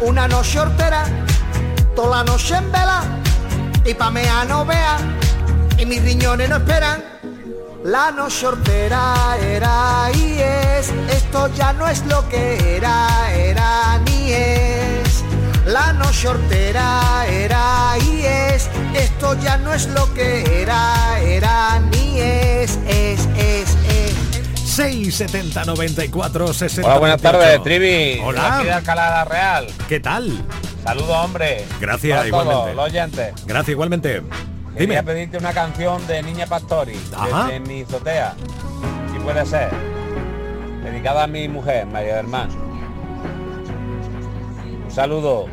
Una 0.01 0.27
noche 0.27 0.59
hortera, 0.59 1.05
toda 1.95 2.17
la 2.17 2.23
noche 2.23 2.55
en 2.55 2.71
vela, 2.71 3.03
y 3.85 3.93
pa' 3.93 4.11
mea 4.11 4.45
no 4.45 4.65
vea, 4.65 4.97
y 5.77 5.85
mis 5.85 6.03
riñones 6.03 6.49
no 6.49 6.57
esperan. 6.57 7.16
La 7.88 8.11
noche 8.11 8.45
hortera 8.45 9.38
era 9.41 10.11
y 10.13 10.39
es, 10.41 10.91
esto 11.09 11.49
ya 11.55 11.71
no 11.71 11.88
es 11.88 12.05
lo 12.05 12.27
que 12.27 12.75
era, 12.75 13.33
era 13.33 13.97
ni 13.99 14.33
es. 14.33 15.23
La 15.65 15.93
noche 15.93 16.27
hortera 16.27 17.25
era 17.29 17.93
y 18.05 18.25
es, 18.25 18.69
esto 18.93 19.39
ya 19.39 19.55
no 19.59 19.73
es 19.73 19.88
lo 19.88 20.13
que 20.13 20.63
era, 20.63 21.17
era 21.21 21.79
ni 21.79 22.19
es, 22.19 22.77
es, 22.89 23.25
es, 23.38 23.77
es. 23.88 24.69
670 24.69 25.63
94 25.63 26.53
60 26.53 26.89
Hola, 26.89 26.99
buenas 26.99 27.21
tardes, 27.21 27.63
Trivi. 27.63 28.19
Hola. 28.21 28.57
Aquí 28.57 28.65
de 28.65 28.73
Alcalá 28.73 29.05
de 29.05 29.11
la 29.11 29.23
Real. 29.25 29.67
¿Qué 29.88 30.01
tal? 30.01 30.43
Saludos, 30.83 31.15
hombre. 31.23 31.65
Gracias, 31.79 32.17
Para 32.17 32.29
todos 32.29 32.43
igualmente. 32.43 32.75
los 32.75 32.85
oyentes. 32.85 33.45
Gracias, 33.45 33.69
igualmente. 33.69 34.23
Quería 34.78 35.01
Dime. 35.01 35.03
pedirte 35.03 35.38
una 35.38 35.53
canción 35.53 36.05
de 36.07 36.21
Niña 36.21 36.45
Pastori, 36.45 36.99
Ajá. 37.15 37.45
desde 37.45 37.59
mi 37.61 37.82
azotea. 37.82 38.36
Si 39.11 39.19
puede 39.19 39.45
ser. 39.45 39.71
Dedicada 40.84 41.23
a 41.23 41.28
mi 41.28 41.47
mujer, 41.47 41.86
María 41.88 42.17
del 42.17 42.28
Mar. 42.28 42.47
Un 44.86 44.91
saludo 44.91 45.47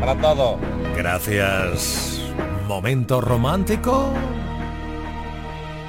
para 0.00 0.14
todos. 0.20 0.60
Gracias. 0.96 2.20
Momento 2.68 3.20
romántico. 3.20 4.12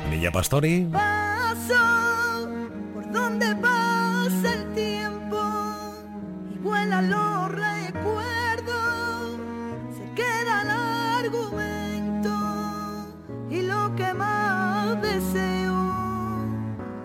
Niña 0.09 0.31
Pastori. 0.31 0.87
Paso 0.91 2.49
por 2.93 3.11
donde 3.11 3.55
pasa 3.55 4.53
el 4.53 4.73
tiempo 4.73 5.37
y 6.53 6.57
vuelan 6.57 7.09
los 7.09 7.51
deseo, 15.01 15.73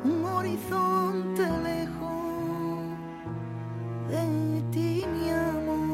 un 0.05 0.25
horizonte 0.25 1.43
lejos 1.63 2.81
de 4.09 4.63
ti, 4.73 5.05
mi 5.13 5.31
amor. 5.31 5.89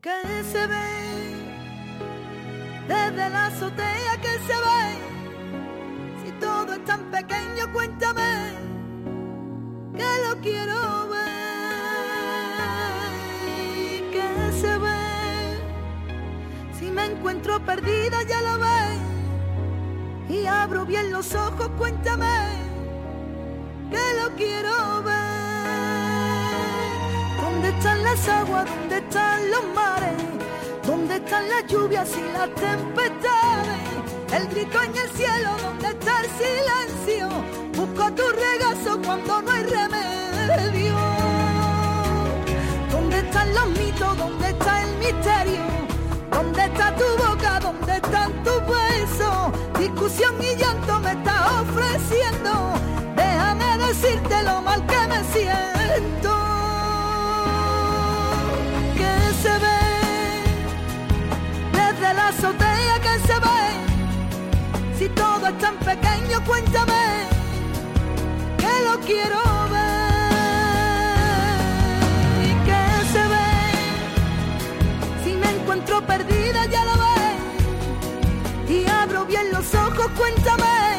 que 0.00 0.44
se 0.52 0.66
ve 0.66 0.84
desde 2.86 3.30
la 3.30 3.46
azotea 3.46 4.20
que 4.20 4.34
se 4.46 4.56
ve 4.66 4.84
si 6.22 6.32
todo 6.32 6.74
es 6.74 6.84
tan 6.84 7.00
pequeño 7.10 7.72
cuéntame 7.72 8.52
que 9.96 10.10
lo 10.28 10.40
quiero 10.42 10.73
perdida 17.66 18.22
ya 18.28 18.40
lo 18.42 18.58
ves 18.58 18.98
y 20.28 20.46
abro 20.46 20.84
bien 20.84 21.10
los 21.10 21.34
ojos 21.34 21.70
cuéntame 21.78 22.26
que 23.90 24.20
lo 24.20 24.34
quiero 24.36 25.02
ver 25.02 25.24
¿Dónde 27.64 27.68
están 27.68 28.02
las 28.02 28.28
aguas? 28.28 28.66
¿Dónde 28.66 28.98
están 28.98 29.50
los 29.50 29.64
mares? 29.74 30.22
¿Dónde 30.86 31.16
están 31.16 31.48
las 31.48 31.66
lluvias 31.66 32.10
y 32.16 32.32
las 32.32 32.54
tempestades? 32.54 33.78
El 34.32 34.48
grito 34.48 34.82
en 34.82 34.96
el 34.96 35.08
cielo, 35.10 35.50
¿dónde 35.62 35.88
está 35.88 36.20
el 36.20 36.28
silencio? 36.42 37.28
Busco 37.74 38.12
tu 38.12 38.22
regazo 38.22 39.00
cuando 39.02 39.42
no 39.42 39.50
hay 39.50 39.62
remedio. 39.62 40.94
¿Dónde 42.90 43.18
están 43.18 43.54
los 43.54 43.68
mitos? 43.70 44.18
¿Dónde 44.18 44.48
está 44.50 44.82
el 44.82 44.96
misterio? 44.98 45.83
¿Dónde 46.54 46.72
está 46.72 46.94
tu 46.94 47.04
boca? 47.16 47.58
¿Dónde 47.58 47.96
están 47.96 48.32
tus 48.44 48.62
besos? 48.64 49.50
Discusión 49.76 50.34
y 50.40 50.54
llanto 50.54 51.00
me 51.00 51.10
estás 51.10 51.50
ofreciendo. 51.62 52.74
Déjame 53.16 53.78
decirte 53.78 54.40
lo 54.44 54.62
mal 54.62 54.86
que 54.86 55.06
me 55.08 55.24
siento. 55.34 56.32
Que 58.94 59.32
se 59.42 59.58
ve 59.64 59.82
desde 61.72 62.14
la 62.14 62.28
azotea 62.28 63.00
que 63.02 63.18
se 63.26 63.36
ve. 63.40 63.62
Si 64.96 65.08
todo 65.08 65.48
es 65.48 65.58
tan 65.58 65.76
pequeño, 65.78 66.40
cuéntame 66.46 67.26
que 68.58 68.80
lo 68.84 69.00
quiero 69.00 69.42
ver. 69.72 70.04
Y 72.46 72.50
que 72.64 72.80
se 73.12 73.22
ve 73.32 73.50
si 75.24 75.32
me 75.32 75.50
encuentro 75.50 76.00
perdida, 76.06 76.43
novio 79.24 79.40
en 79.40 79.52
los 79.52 79.74
ojos, 79.74 80.06
cuéntame 80.16 80.98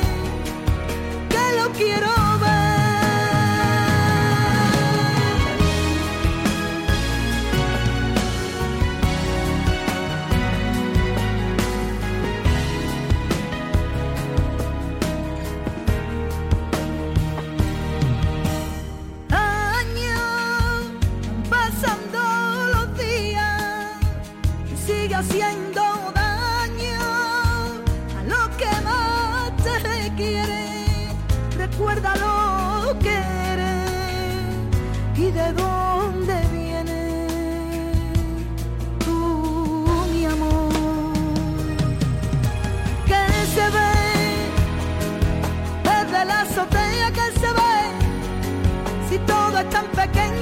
que 1.30 1.62
lo 1.62 1.70
quiero 1.74 2.15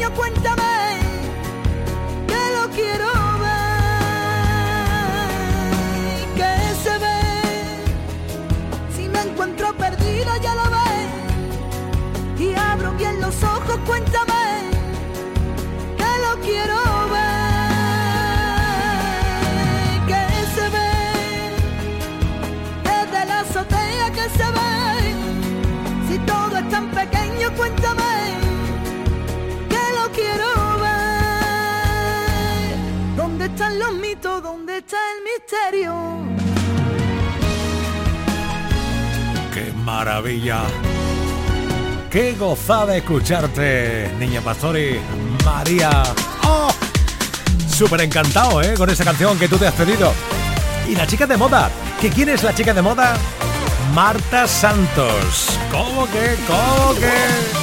sueño, 0.03 0.15
cuéntame. 0.15 0.62
¡Qué 39.53 39.71
maravilla! 39.73 40.61
¡Qué 42.09 42.33
gozada 42.33 42.95
escucharte, 42.95 44.11
Niña 44.19 44.41
Pastori! 44.41 44.99
¡María! 45.43 46.03
¡Oh! 46.43 46.69
Súper 47.67 48.01
encantado, 48.01 48.61
¿eh? 48.61 48.75
Con 48.75 48.89
esa 48.89 49.03
canción 49.03 49.37
que 49.39 49.47
tú 49.47 49.57
te 49.57 49.67
has 49.67 49.73
pedido. 49.73 50.13
Y 50.87 50.95
la 50.95 51.07
chica 51.07 51.25
de 51.25 51.37
moda. 51.37 51.71
¿Que 51.99 52.09
quién 52.09 52.29
es 52.29 52.43
la 52.43 52.53
chica 52.53 52.73
de 52.73 52.81
moda? 52.81 53.15
Marta 53.93 54.47
Santos. 54.47 55.57
¿Cómo 55.71 56.05
que? 56.05 56.35
¿Cómo 56.47 56.93
que? 56.95 57.62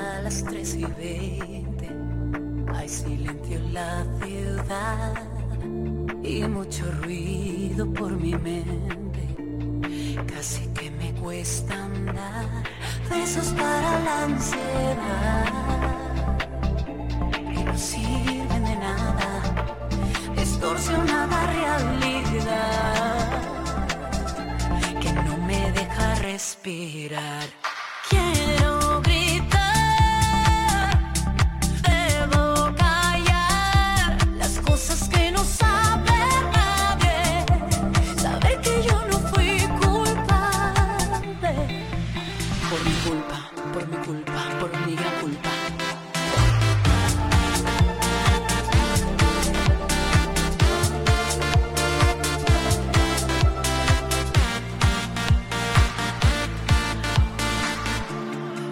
a 0.21 0.23
las 0.23 0.43
3 0.43 0.75
y 0.75 0.85
20. 0.85 1.89
Hay 2.75 2.87
silencio 2.87 3.57
en 3.57 3.73
la 3.73 4.05
ciudad 4.23 5.13
y 6.23 6.43
mucho 6.43 6.85
ruido 7.01 7.91
por 7.91 8.11
mi 8.11 8.35
mente. 8.35 9.23
Casi 10.31 10.67
que 10.75 10.91
me 10.91 11.11
cuesta 11.15 11.73
andar. 11.85 12.45
Besos 13.09 13.47
para 13.53 13.99
la 14.01 14.23
ansiedad. 14.25 15.45
Y 17.55 17.63
no 17.63 17.77
sirven 17.77 18.63
de 18.63 18.75
nada. 18.75 19.29
Distorsionada 20.35 21.37
realidad. 21.57 23.31
Que 25.01 25.13
no 25.13 25.37
me 25.47 25.71
deja 25.71 26.15
respirar. 26.15 27.60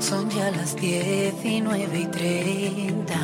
Son 0.09 0.27
ya 0.27 0.49
las 0.49 0.75
19 0.75 1.99
y 1.99 2.05
30. 2.07 3.15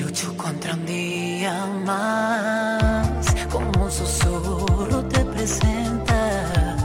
Lucho 0.00 0.36
contra 0.36 0.74
un 0.74 0.84
día 0.84 1.64
más. 1.86 3.32
Como 3.48 3.84
un 3.84 3.92
susurro 3.92 5.04
te 5.04 5.24
presentas. 5.26 6.82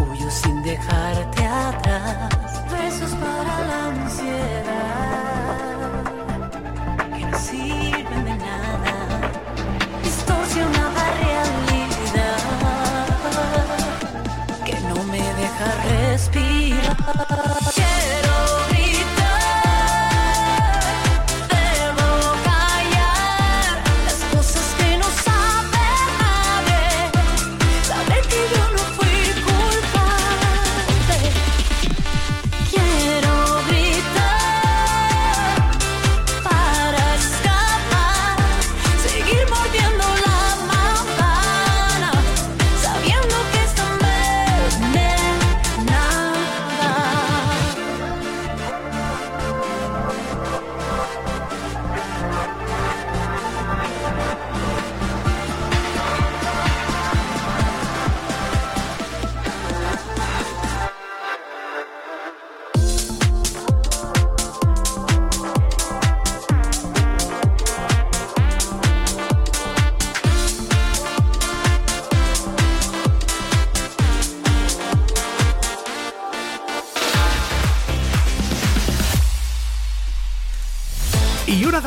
Huyo 0.00 0.28
sin 0.32 0.60
dejarte 0.64 1.46
atrás. 1.46 2.64
Besos 2.72 3.12
para 3.12 3.66
la 3.68 3.86
ansiedad. 3.86 5.09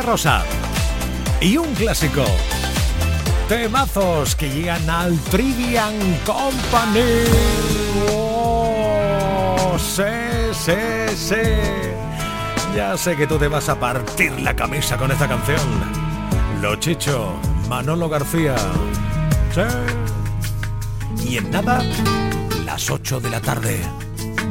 Rosa. 0.02 0.44
Y 1.40 1.58
un 1.58 1.74
clásico. 1.76 2.24
Temazos 3.48 4.36
que 4.36 4.50
llegan 4.50 4.90
al 4.90 5.20
Trivian 5.20 5.94
Company. 6.26 7.26
Oh, 8.12 9.78
sí, 9.78 10.04
sí, 10.54 10.74
sí. 11.16 11.36
Ya 12.76 12.98
sé 12.98 13.16
que 13.16 13.28
tú 13.28 13.38
te 13.38 13.48
vas 13.48 13.70
a 13.70 13.80
partir 13.80 14.32
la 14.42 14.56
camisa 14.56 14.98
con 14.98 15.12
esta 15.12 15.28
canción. 15.28 15.60
Lo 16.62 16.76
Chicho, 16.78 17.34
Manolo 17.70 18.10
García. 18.10 18.56
Sí. 19.54 19.62
Y 21.30 21.38
en 21.38 21.52
nada, 21.52 21.84
las 22.66 22.90
8 22.90 23.20
de 23.20 23.30
la 23.30 23.42
tarde. 23.42 23.82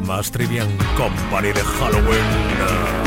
Más 0.06 0.30
Trivian 0.30 0.68
Company 0.96 1.48
de 1.48 1.62
Halloween. 1.62 3.01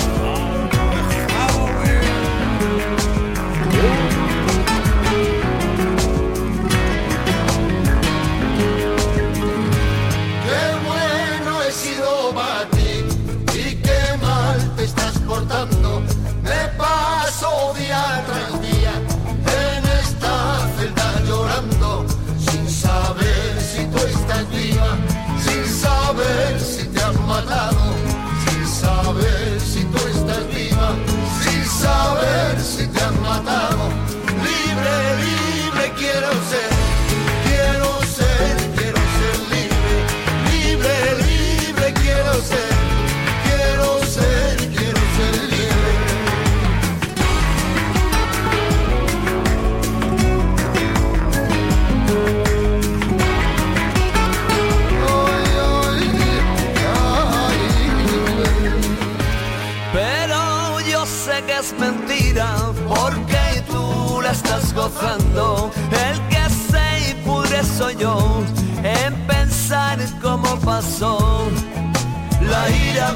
Qué 2.86 4.25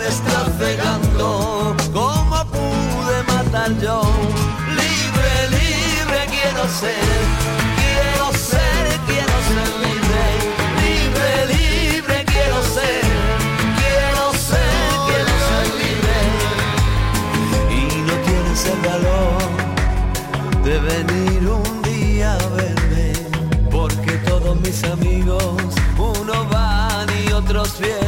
está 0.09 0.45
cegando. 0.57 1.75
¿Cómo 1.93 2.35
pude 2.45 3.17
matar 3.27 3.69
yo? 3.79 4.01
Libre, 4.81 5.33
libre 5.57 6.19
quiero 6.33 6.63
ser. 6.81 7.17
Quiero 7.79 8.25
ser, 8.49 8.83
quiero 9.09 9.35
ser 9.49 9.69
libre. 9.85 10.25
Libre, 10.83 11.29
libre 11.53 12.17
quiero 12.25 12.57
ser. 12.75 13.03
Quiero 13.81 14.23
ser, 14.49 14.75
quiero 15.09 15.33
ser 15.49 15.65
libre 15.83 16.17
y 17.79 17.81
no 18.07 18.15
tienes 18.27 18.61
el 18.73 18.79
valor 18.91 19.41
de 20.65 20.75
venir 20.91 21.41
un 21.47 21.81
día 21.83 22.33
a 22.33 22.47
verme 22.59 23.07
porque 23.69 24.13
todo 24.27 24.39
todos 24.39 24.61
mis 24.61 24.83
amigos, 24.85 25.61
unos 25.97 26.49
van 26.49 27.07
y 27.23 27.31
otros 27.31 27.79
vienen. 27.79 27.98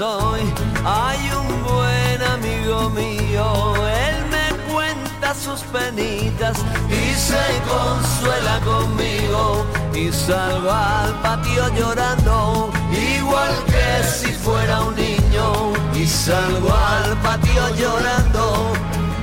Hay 0.00 1.30
un 1.32 1.64
buen 1.64 2.22
amigo 2.22 2.90
mío. 2.90 3.74
Él 3.84 4.26
me 4.30 4.72
cuenta 4.72 5.34
sus 5.34 5.60
penitas 5.62 6.56
y 6.88 7.14
se 7.14 7.36
consuela 7.66 8.60
conmigo. 8.64 9.66
Y 9.94 10.12
salgo 10.12 10.70
al 10.70 11.12
patio 11.20 11.68
llorando, 11.74 12.70
igual 12.92 13.52
que 13.66 14.04
si 14.06 14.32
fuera 14.32 14.82
un 14.82 14.94
niño. 14.94 15.72
Y 15.94 16.06
salgo 16.06 16.72
al 16.72 17.16
patio 17.18 17.68
llorando, 17.74 18.72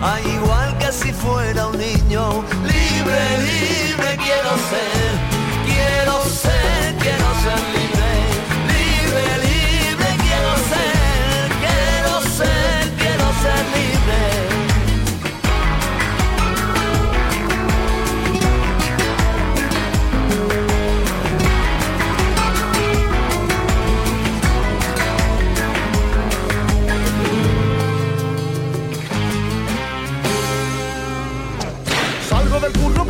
ah, 0.01 0.19
igual 0.19 0.77
que 0.77 0.91
si 0.91 1.13
fuera 1.13 1.67
un 1.67 1.77
niño. 1.77 2.43
Libre, 2.63 3.21
libre 3.39 4.17
quiero 4.17 4.51
ser, 4.69 5.07
quiero 5.65 6.21
ser, 6.25 6.95
quiero 6.99 7.25
ser. 7.43 7.59
Libre, 7.71 7.84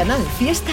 Canal 0.00 0.24
Fiesta 0.38 0.72